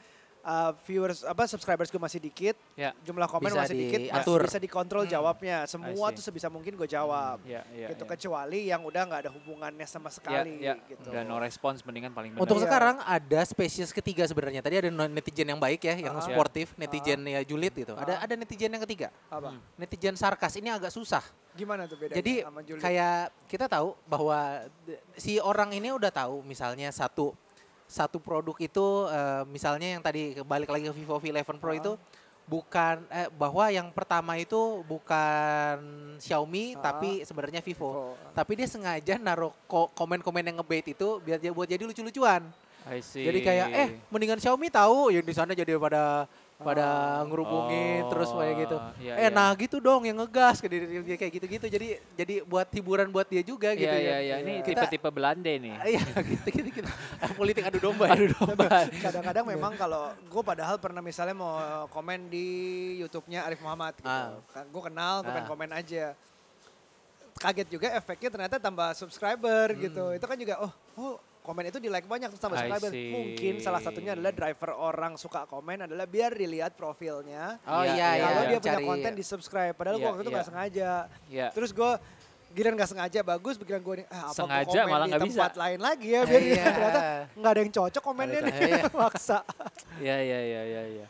[0.47, 4.41] uh, viewers apa subscribers gue masih dikit, Ya, jumlah komen Bisa masih dikit, masih diatur.
[4.47, 5.11] bisa dikontrol Hmm.
[5.11, 5.57] jawabnya.
[5.67, 7.43] Semua tuh sebisa mungkin gue jawab.
[7.43, 7.91] ya, ya.
[7.91, 8.09] gitu ya.
[8.09, 10.73] kecuali yang udah nggak ada hubungannya sama Ya, sekali ya.
[10.87, 11.09] gitu.
[11.11, 12.41] Udah no response mendingan paling benar.
[12.41, 12.63] Untuk Iya.
[12.63, 14.63] sekarang ada spesies ketiga sebenarnya.
[14.63, 16.23] Tadi ada netizen yang baik ya, yang Ah.
[16.23, 17.91] sportif, netizen ya julid gitu.
[17.93, 18.23] Ada Ah.
[18.23, 19.11] ada netizen yang ketiga.
[19.27, 19.51] Apa?
[19.51, 19.59] Hmm.
[19.75, 21.25] Netizen sarkas ini agak susah.
[21.57, 24.69] Gimana tuh bedanya Jadi sama kayak kita tahu bahwa
[25.17, 27.33] si orang ini udah tahu misalnya satu
[27.87, 31.75] satu produk itu eh, misalnya yang tadi balik lagi ke Vivo V11 Pro Ah.
[31.75, 31.91] itu
[32.43, 35.75] bukan eh, bahwa yang pertama itu bukan
[36.17, 36.91] Xiaomi Ah.
[36.91, 37.87] tapi sebenarnya Vivo.
[37.87, 38.13] Oh.
[38.31, 42.43] Tapi dia sengaja naruh ko- komen-komen yang ngebait itu biar dia buat jadi lucu-lucuan.
[42.87, 46.23] Jadi kayak eh mendingan Xiaomi tahu yang di sana jadi pada
[46.57, 46.87] pada
[47.23, 48.75] ngerubungin terus kayak gitu.
[48.75, 49.29] Oh, iya, eh iya.
[49.29, 51.65] nah gitu dong yang ngegas kayak dia- dia kayak gitu-gitu.
[51.69, 54.01] Jadi jadi buat hiburan buat dia juga gitu Iya, ya.
[54.01, 54.35] iya, iya.
[54.41, 55.75] Ini tipe-tipe Belanda nih.
[55.93, 56.89] Iya gitu gitu gitu.
[57.33, 58.09] Politik adu domba.
[58.09, 58.17] ya.
[58.17, 58.69] Aduh domba.
[59.05, 61.53] Kadang-kadang memang kalau gue padahal pernah misalnya mau
[61.87, 62.47] komen di
[62.99, 64.09] YouTube-nya Arif Muhammad gitu.
[64.09, 64.41] Ah.
[64.65, 65.51] Gue kenal, gue pengen Ah.
[65.51, 66.05] komen aja.
[67.37, 69.79] Kaget juga efeknya ternyata tambah subscriber Hmm.
[69.79, 70.05] gitu.
[70.09, 71.15] Itu kan juga oh, oh
[71.47, 72.91] komen itu di like banyak terus tambah I subscriber.
[72.91, 77.55] Mungkin salah satunya adalah driver orang suka komen adalah biar dilihat profilnya.
[77.63, 78.25] Oh Iya, iya iya.
[78.27, 79.71] Kalau dia punya cari- konten di subscribe.
[79.71, 80.37] Padahal gue Iya, waktu itu iya.
[80.37, 80.89] gak sengaja.
[81.27, 81.47] Ya.
[81.49, 81.91] Terus gue
[82.49, 85.51] giliran gak sengaja bagus, pikiran gue nih, ah, apa Sengaja komen malah di nggak tempat
[85.51, 85.61] bisa.
[85.61, 86.63] lain lagi ya, biar Iya.
[86.65, 87.01] ternyata
[87.35, 88.53] nggak ada yang cocok komennya nih,
[88.97, 89.39] maksa.
[89.99, 91.05] Ya, ya, ya, ya, ya.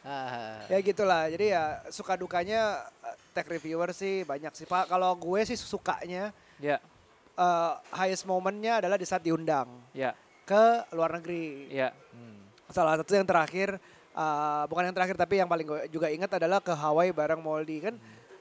[0.67, 2.61] Ya gitulah, jadi ya suka dukanya
[2.99, 4.88] eh, tech reviewer sih banyak sih Pak.
[4.88, 6.81] Kalau gue sih sukanya Ya,
[7.33, 10.11] eh, highest momennya adalah di saat diundang ya,
[10.47, 10.63] ke
[10.95, 11.67] luar negeri.
[11.67, 11.91] ya.
[11.91, 12.71] hmm.
[12.71, 13.75] Salah satu yang terakhir,
[14.15, 17.83] eh, bukan yang terakhir tapi yang paling gue juga ingat adalah ke Hawaii bareng Moldy
[17.83, 17.95] kan.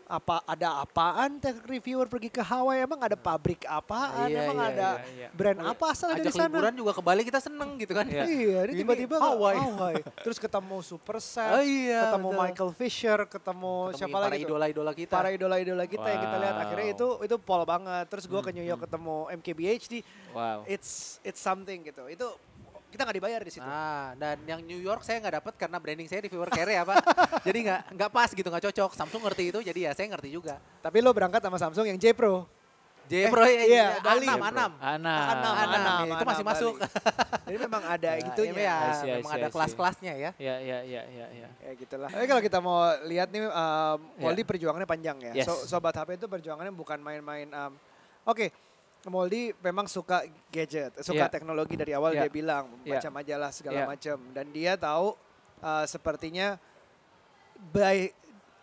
[0.06, 2.78] Apa ada apaan tech reviewer pergi ke Hawaii?
[2.78, 4.30] Emang ada pabrik apaan?
[4.30, 5.28] Iya, Emang iya, ada iya, iya.
[5.34, 6.46] brand apa asal dari Ajak sana?
[6.46, 8.06] liburan juga ke Bali kita seneng gitu kan.
[8.06, 8.22] Iya.
[8.22, 9.58] Iya, ini tiba-tiba Hawaii.
[9.58, 10.02] Hawaii.
[10.24, 12.38] Terus ketemu Super Set, Oh iya, ketemu betul.
[12.38, 14.46] Michael Fisher, ketemu, Ketemu siapa para lagi tuh?
[14.46, 15.12] idola-idola kita.
[15.12, 16.94] Para idola-idola kita yang kita lihat akhirnya Wow.
[16.94, 18.04] itu itu pol banget.
[18.06, 19.94] Terus gue ke New York ketemu MKBHD,
[20.30, 20.62] Wow.
[20.70, 22.06] it's it's something gitu.
[22.06, 22.30] Itu
[22.86, 23.64] kita nggak dibayar di situ.
[23.64, 26.82] Ah, dan yang New York saya nggak dapat karena branding saya di viewer care ya
[26.82, 26.96] pak.
[27.46, 28.90] jadi nggak nggak pas gitu, nggak cocok.
[28.92, 30.56] Samsung ngerti itu, jadi ya saya ngerti juga.
[30.80, 32.46] Tapi lo berangkat sama Samsung yang J Pro.
[33.06, 34.26] J Eh, Pro ya, iya, Bali.
[34.26, 34.42] Anam.
[34.42, 34.70] Anam.
[34.82, 35.22] Anam.
[35.30, 36.74] Anam, Anam, Anam, itu masih Anam, masuk.
[37.46, 38.50] Jadi memang ada Ya, itunya.
[38.50, 39.54] ini ya, I see, I memang see, ada I see.
[39.54, 40.30] kelas-kelasnya ya.
[40.36, 41.48] Ya, ya, ya, ya, ya.
[41.60, 42.10] Ya gitulah.
[42.10, 45.32] Tapi kalau kita mau lihat nih, um, Moldy perjuangannya panjang ya.
[45.38, 45.46] Yes.
[45.46, 47.46] So- Sobat HP itu perjuangannya bukan main-main.
[47.48, 47.78] um,
[48.26, 48.50] Oke,
[49.08, 51.32] Moldy memang suka gadget, suka Iya.
[51.32, 52.26] teknologi dari awal Iya.
[52.26, 52.98] dia bilang, Iya.
[52.98, 53.86] baca majalah segala Iya.
[53.86, 54.18] macam.
[54.34, 55.14] Dan dia tahu
[55.62, 56.60] uh, sepertinya
[57.72, 58.12] by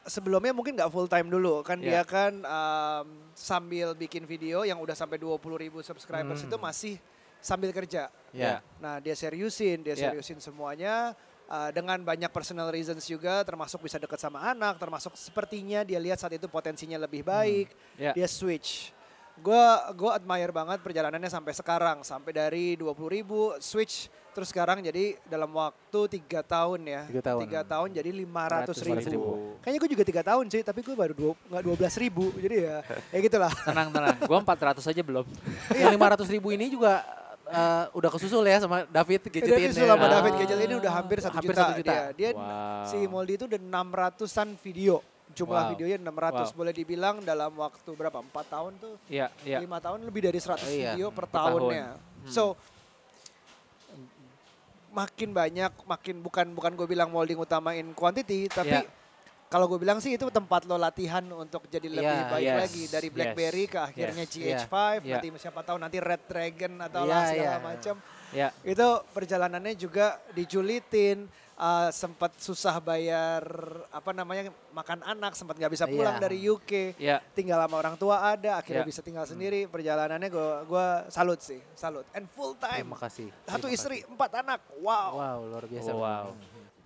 [0.04, 1.88] sebelumnya mungkin nggak full time dulu kan Iya.
[1.90, 6.50] dia kan um, sambil bikin video yang udah sampai 20 ribu subscribers Hmm.
[6.52, 6.94] itu masih
[7.40, 8.08] sambil kerja.
[8.32, 8.60] Ya.
[8.80, 10.12] Nah dia seriusin, dia Ya.
[10.12, 11.16] seriusin semuanya
[11.48, 16.16] uh, dengan banyak personal reasons juga, termasuk bisa dekat sama anak, termasuk sepertinya dia lihat
[16.16, 17.68] saat itu potensinya lebih baik,
[18.00, 18.16] Ya.
[18.16, 18.96] dia switch.
[19.36, 25.18] Gue gue admire banget perjalanannya sampai sekarang, sampai dari 20 ribu switch, terus sekarang jadi
[25.26, 27.40] dalam waktu tiga tahun ya, Tiga tahun.
[27.44, 28.94] Tiga tahun jadi 500 ribu.
[29.02, 29.30] 500 ribu.
[29.60, 32.78] Kayaknya gue juga tiga tahun sih, tapi gue baru dua, nggak 12 ribu, jadi ya,
[33.14, 33.52] ya gitulah.
[33.52, 34.16] Tenang, tenang.
[34.22, 35.26] Gua 400 aja belum.
[35.82, 37.02] yang 500 ribu ini juga
[37.44, 39.74] eh, udah kesusul ya sama David gadget Jadi ini.
[39.76, 40.12] selama Ah.
[40.14, 41.62] David Gejel ini udah hampir satu Hampir juta.
[41.64, 41.92] satu juta.
[41.92, 42.86] Dia, dia Wow.
[42.86, 45.02] si Moldy itu udah 600-an video.
[45.34, 45.72] Jumlah Wow.
[45.74, 46.58] videonya 600 Wow.
[46.62, 48.22] boleh dibilang dalam waktu berapa?
[48.22, 48.96] 4 tahun tuh.
[49.10, 49.58] Iya, iya.
[49.60, 51.60] 5 tahun lebih dari 100 Iya, video per per tahun.
[51.60, 51.88] tahunnya.
[52.30, 52.54] So
[54.94, 58.90] makin banyak, makin bukan bukan gue bilang molding utamain quantity, tapi Iya.
[59.50, 62.84] kalau gue bilang sih itu tempat lo latihan untuk jadi lebih Iya, baik yes, lagi
[62.86, 64.34] dari yes, BlackBerry ke akhirnya yes,
[64.70, 65.18] GH5, iya.
[65.18, 67.58] nanti siapa tahu nanti Red Dragon atau Iya, lah segala iya.
[67.60, 67.96] macam.
[68.34, 68.48] Ya.
[68.62, 71.26] Itu perjalanannya juga dijulitin,
[71.56, 73.44] uh, sempat susah bayar
[73.88, 76.22] apa namanya makan anak, sempat nggak bisa pulang Iya.
[76.22, 77.18] dari UK, Ya.
[77.32, 78.90] tinggal sama orang tua ada, akhirnya Iya.
[78.90, 79.66] bisa tinggal sendiri.
[79.66, 82.06] Perjalanannya gue gua salut sih, salut.
[82.12, 83.28] And full time, Terima kasih.
[83.44, 84.12] satu Terima istri, kasih.
[84.12, 85.10] empat anak, wow.
[85.14, 85.90] Wow, luar biasa.
[85.90, 86.26] Oh, wow.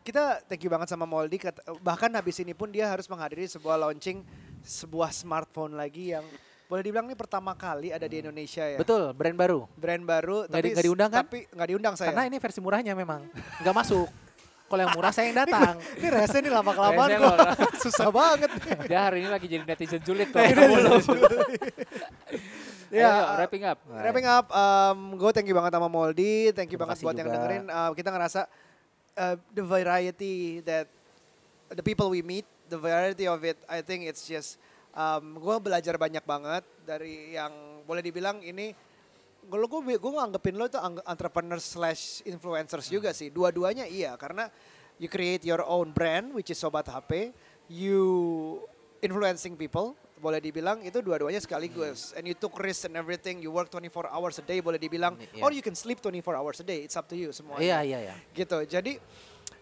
[0.02, 3.76] Kita thank you banget sama Moldy, kat- bahkan habis ini pun dia harus menghadiri sebuah
[3.78, 4.24] launching
[4.64, 6.24] sebuah smartphone lagi yang
[6.68, 8.76] boleh dibilang ini pertama kali ada di Indonesia ya.
[8.76, 9.68] Betul, brand baru.
[9.76, 11.20] Brand baru, Nggak di- tapi nggak diundang kan?
[11.24, 12.08] Tapi nggak diundang saya.
[12.12, 13.24] Karena ini versi murahnya memang
[13.64, 14.08] nggak masuk.
[14.68, 15.80] Kalau yang murah saya yang datang.
[16.00, 17.38] Ini rese nih lama kelamaan Rese kok.
[17.88, 18.52] Susah banget.
[18.92, 20.44] Dia hari ini lagi jadi netizen julid tuh.
[22.92, 23.80] Ya, wrapping up.
[23.88, 27.28] Wrapping up, um, gue thank you banget sama Moldy, thank you Terima banget buat yang
[27.28, 27.64] dengerin.
[27.68, 28.42] Uh, kita ngerasa
[29.20, 30.88] uh, the variety that
[31.72, 34.56] the people we meet, the variety of it, I think it's just
[34.96, 37.52] um, gue belajar banyak banget dari yang
[37.84, 38.72] boleh dibilang ini
[39.48, 43.32] kalau gue gue nganggepin lo itu entrepreneur slash influencers juga sih.
[43.32, 44.52] Dua-duanya iya karena
[45.00, 47.32] you create your own brand which is sobat HP
[47.72, 48.02] you
[49.00, 52.12] influencing people boleh dibilang itu dua-duanya sekaligus.
[52.18, 55.16] And you took risk and everything you work 24 hours a day boleh dibilang.
[55.16, 55.46] Iya.
[55.46, 57.62] or you can sleep 24 hours a day it's up to you semuanya.
[57.64, 58.16] Iya iya iya.
[58.34, 58.58] gitu.
[58.66, 58.98] Jadi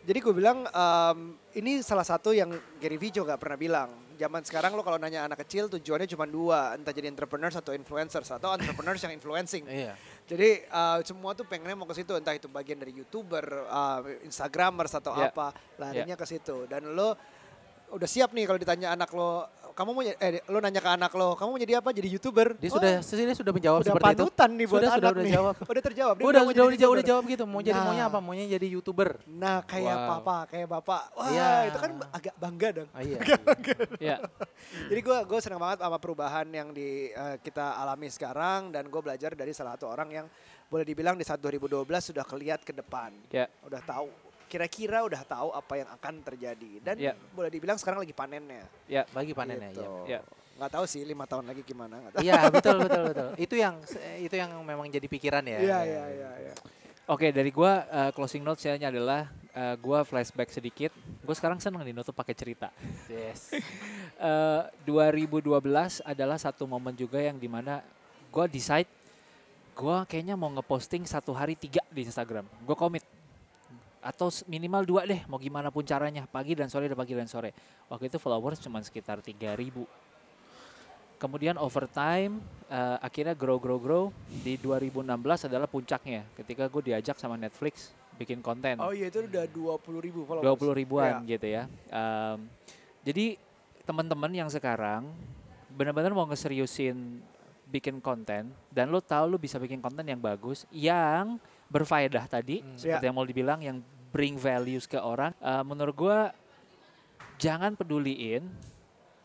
[0.05, 4.73] jadi gue bilang em, ini salah satu yang Gary Vee juga pernah bilang zaman sekarang
[4.73, 6.73] lo kalau nanya anak kecil tujuannya cuma dua.
[6.73, 9.63] Entah jadi entrepreneurs atau influencers atau entrepreneurs yang influencing.
[9.67, 9.93] Iya.
[10.25, 12.15] jadi eh, semua tuh pengennya mau ke situ.
[12.15, 15.29] Entah itu bagian dari youtuber eh, instagramers atau Ya.
[15.29, 16.65] apa larinya ke situ.
[16.65, 17.13] Dan lo
[17.93, 19.45] udah siap nih kalau ditanya anak lo
[19.75, 20.15] kamu mau eh
[20.47, 23.35] lo nanya ke anak lo kamu mau jadi apa jadi youtuber Dia Oh, sudah dia
[23.35, 24.17] sudah menjawab udah seperti itu.
[24.23, 25.33] panutan nih buat sudah, anak sudah, udah nih.
[25.35, 25.55] jawab.
[25.71, 27.43] udah terjawab Dia udah udah udah jawab, udah jawab gitu.
[27.43, 28.09] Mau jadi maunya Nah.
[28.09, 28.19] apa?
[28.19, 29.09] Maunya jadi youtuber.
[29.27, 30.09] Nah kayak Wow.
[30.15, 31.01] papa, kayak bapak.
[31.11, 31.49] Wah Iya.
[31.67, 32.89] itu kan agak bangga dong.
[32.89, 33.19] Ah, iya.
[34.01, 34.17] Ya,
[34.87, 39.01] Jadi gue gue senang banget sama perubahan yang di eh, kita alami sekarang dan gue
[39.01, 40.25] belajar dari salah satu orang yang
[40.65, 43.11] boleh dibilang di saat 2012 sudah kelihat ke depan.
[43.29, 44.07] ya, Udah tahu
[44.55, 47.11] kira-kira udah tahu apa yang akan terjadi dan Ya.
[47.35, 48.63] boleh dibilang sekarang lagi panennya.
[48.87, 49.03] ya.
[49.11, 49.83] Bagi panennya Gitu.
[50.07, 50.15] ya.
[50.15, 50.19] Ya.
[50.55, 51.99] Nggak tahu sih lima tahun lagi gimana.
[51.99, 52.23] nggak tahu.
[52.23, 53.27] Iya betul betul betul.
[53.35, 53.75] Itu yang
[54.17, 55.59] itu yang memang jadi pikiran ya.
[55.59, 56.29] Iya iya iya.
[56.47, 56.53] iya.
[57.05, 60.95] Oke, dari gua eh, closing notes saya adalah eh, gua flashback sedikit.
[61.21, 62.71] Gue sekarang seneng dinutup pakai cerita.
[63.11, 63.51] Yes.
[64.15, 65.59] Eh, 2012
[66.01, 67.83] adalah satu momen juga yang di mana
[68.31, 68.87] gue decide
[69.75, 72.47] gue kayaknya mau ngeposting satu hari tiga di Instagram.
[72.63, 73.03] Gue komit
[74.05, 77.49] atau minimal dua deh, mau gimana pun caranya pagi dan sore dan pagi dan sore.
[77.89, 79.57] Waktu itu followers cuma sekitar 3000
[81.15, 84.03] Kemudian over time eh, akhirnya grow grow grow
[84.43, 88.77] di 2016 adalah puncaknya ketika gue diajak sama Netflix bikin konten.
[88.77, 90.43] Oh iya itu udah 20 ribu followers.
[90.43, 91.29] dua puluh ribuan Iya.
[91.31, 91.63] gitu ya.
[91.87, 92.37] Em,
[93.01, 93.25] jadi
[93.81, 95.07] teman-teman yang sekarang
[95.71, 97.23] benar-benar mau ngeseriusin
[97.65, 102.75] bikin konten dan lo tahu lo bisa bikin konten yang bagus, yang berfaedah tadi Hmm.
[102.75, 103.07] seperti Iya.
[103.07, 103.79] yang mau dibilang yang
[104.15, 105.35] bring values ke orang.
[105.43, 106.31] Eh, menurut gua
[107.35, 108.47] jangan peduliin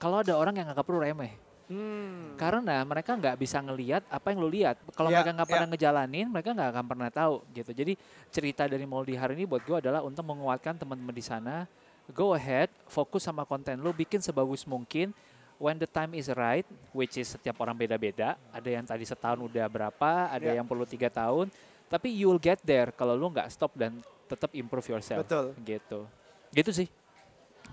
[0.03, 1.31] kalau ada orang yang nggak perlu remeh.
[1.71, 2.35] Hmm.
[2.35, 4.75] Karena mereka nggak bisa ngelihat apa yang lo lihat.
[4.91, 5.53] Kalau Ya, mereka nggak ya.
[5.55, 7.71] pernah ngejalanin, mereka nggak akan pernah tahu gitu.
[7.71, 7.93] Jadi
[8.35, 11.71] cerita dari Moldi hari ini buat gue adalah untuk menguatkan teman-teman di sana.
[12.11, 15.15] Go ahead, fokus sama konten lo, bikin sebagus mungkin.
[15.63, 18.35] When the time is right, which is setiap orang beda-beda.
[18.51, 20.59] Ada yang tadi setahun udah berapa, ada Ya.
[20.59, 21.55] yang perlu tiga tahun.
[21.87, 23.95] Tapi you will get there kalau lo nggak stop dan
[24.31, 25.21] tetap improve yourself.
[25.21, 25.53] Betul.
[25.59, 26.07] Gitu.
[26.51, 26.87] Gitu sih,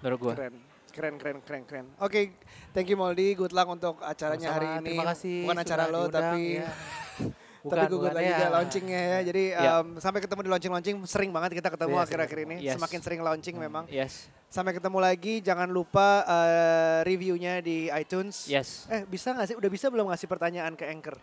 [0.02, 0.34] menurut gue.
[0.36, 0.56] Keren.
[0.88, 1.86] Keren, keren, keren, keren.
[2.02, 2.34] Oke,
[2.74, 3.38] thank you Moldi.
[3.38, 4.90] Good luck untuk acaranya hari Sama-sama, ini.
[4.90, 5.38] Terima kasih.
[5.46, 6.70] Bukan acara lo, diundang, tapi ya.
[7.62, 8.50] tapi gugur lagi ya.
[8.50, 9.20] launchingnya ya.
[9.24, 9.72] Jadi Ya.
[9.78, 10.96] em, sampai ketemu di launching-launching.
[11.06, 12.56] Sering banget kita ketemu Iya, akhir-akhir ini.
[12.64, 12.74] Yes.
[12.82, 13.86] Semakin sering launching memang.
[13.88, 15.44] Yes, Sampai ketemu lagi.
[15.44, 18.50] Jangan lupa eh, reviewnya di iTunes.
[18.50, 18.90] yes.
[18.90, 19.56] Eh bisa nggak sih?
[19.60, 21.20] Udah bisa belum ngasih pertanyaan ke Anchor?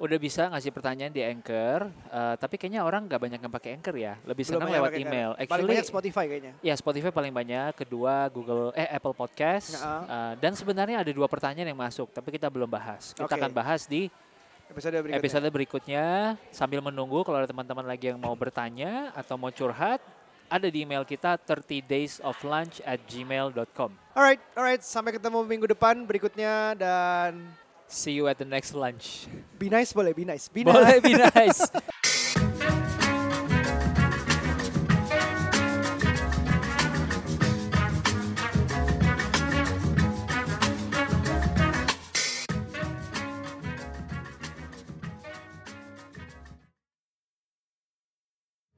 [0.00, 3.96] Udah bisa ngasih pertanyaan di Anchor, eh, tapi kayaknya orang nggak banyak yang pakai Anchor
[4.00, 5.30] ya, lebih Belum senang lewat email.
[5.36, 5.52] Anchor.
[5.52, 6.52] Paling banyak Spotify kayaknya.
[6.64, 11.28] ya Spotify paling banyak, kedua Google eh Apple Podcast, Nah, eh, dan sebenarnya ada dua
[11.28, 13.12] pertanyaan yang masuk, tapi kita belum bahas.
[13.12, 13.36] Kita Oke.
[13.36, 14.08] akan bahas di
[14.70, 15.18] Episode berikutnya.
[15.18, 16.04] episode berikutnya
[16.54, 19.98] sambil menunggu kalau ada teman-teman lagi yang mau bertanya atau mau curhat,
[20.46, 23.90] ada di email kita 30 days of lunch at gmail.com.
[24.14, 24.78] Alright, alright.
[24.78, 27.50] Sampai ketemu minggu depan berikutnya dan
[27.90, 29.26] See you at the next lunch.
[29.58, 30.46] be nice boleh, be nice.
[30.48, 30.78] Be nice.
[30.78, 32.46] Boleh be nice.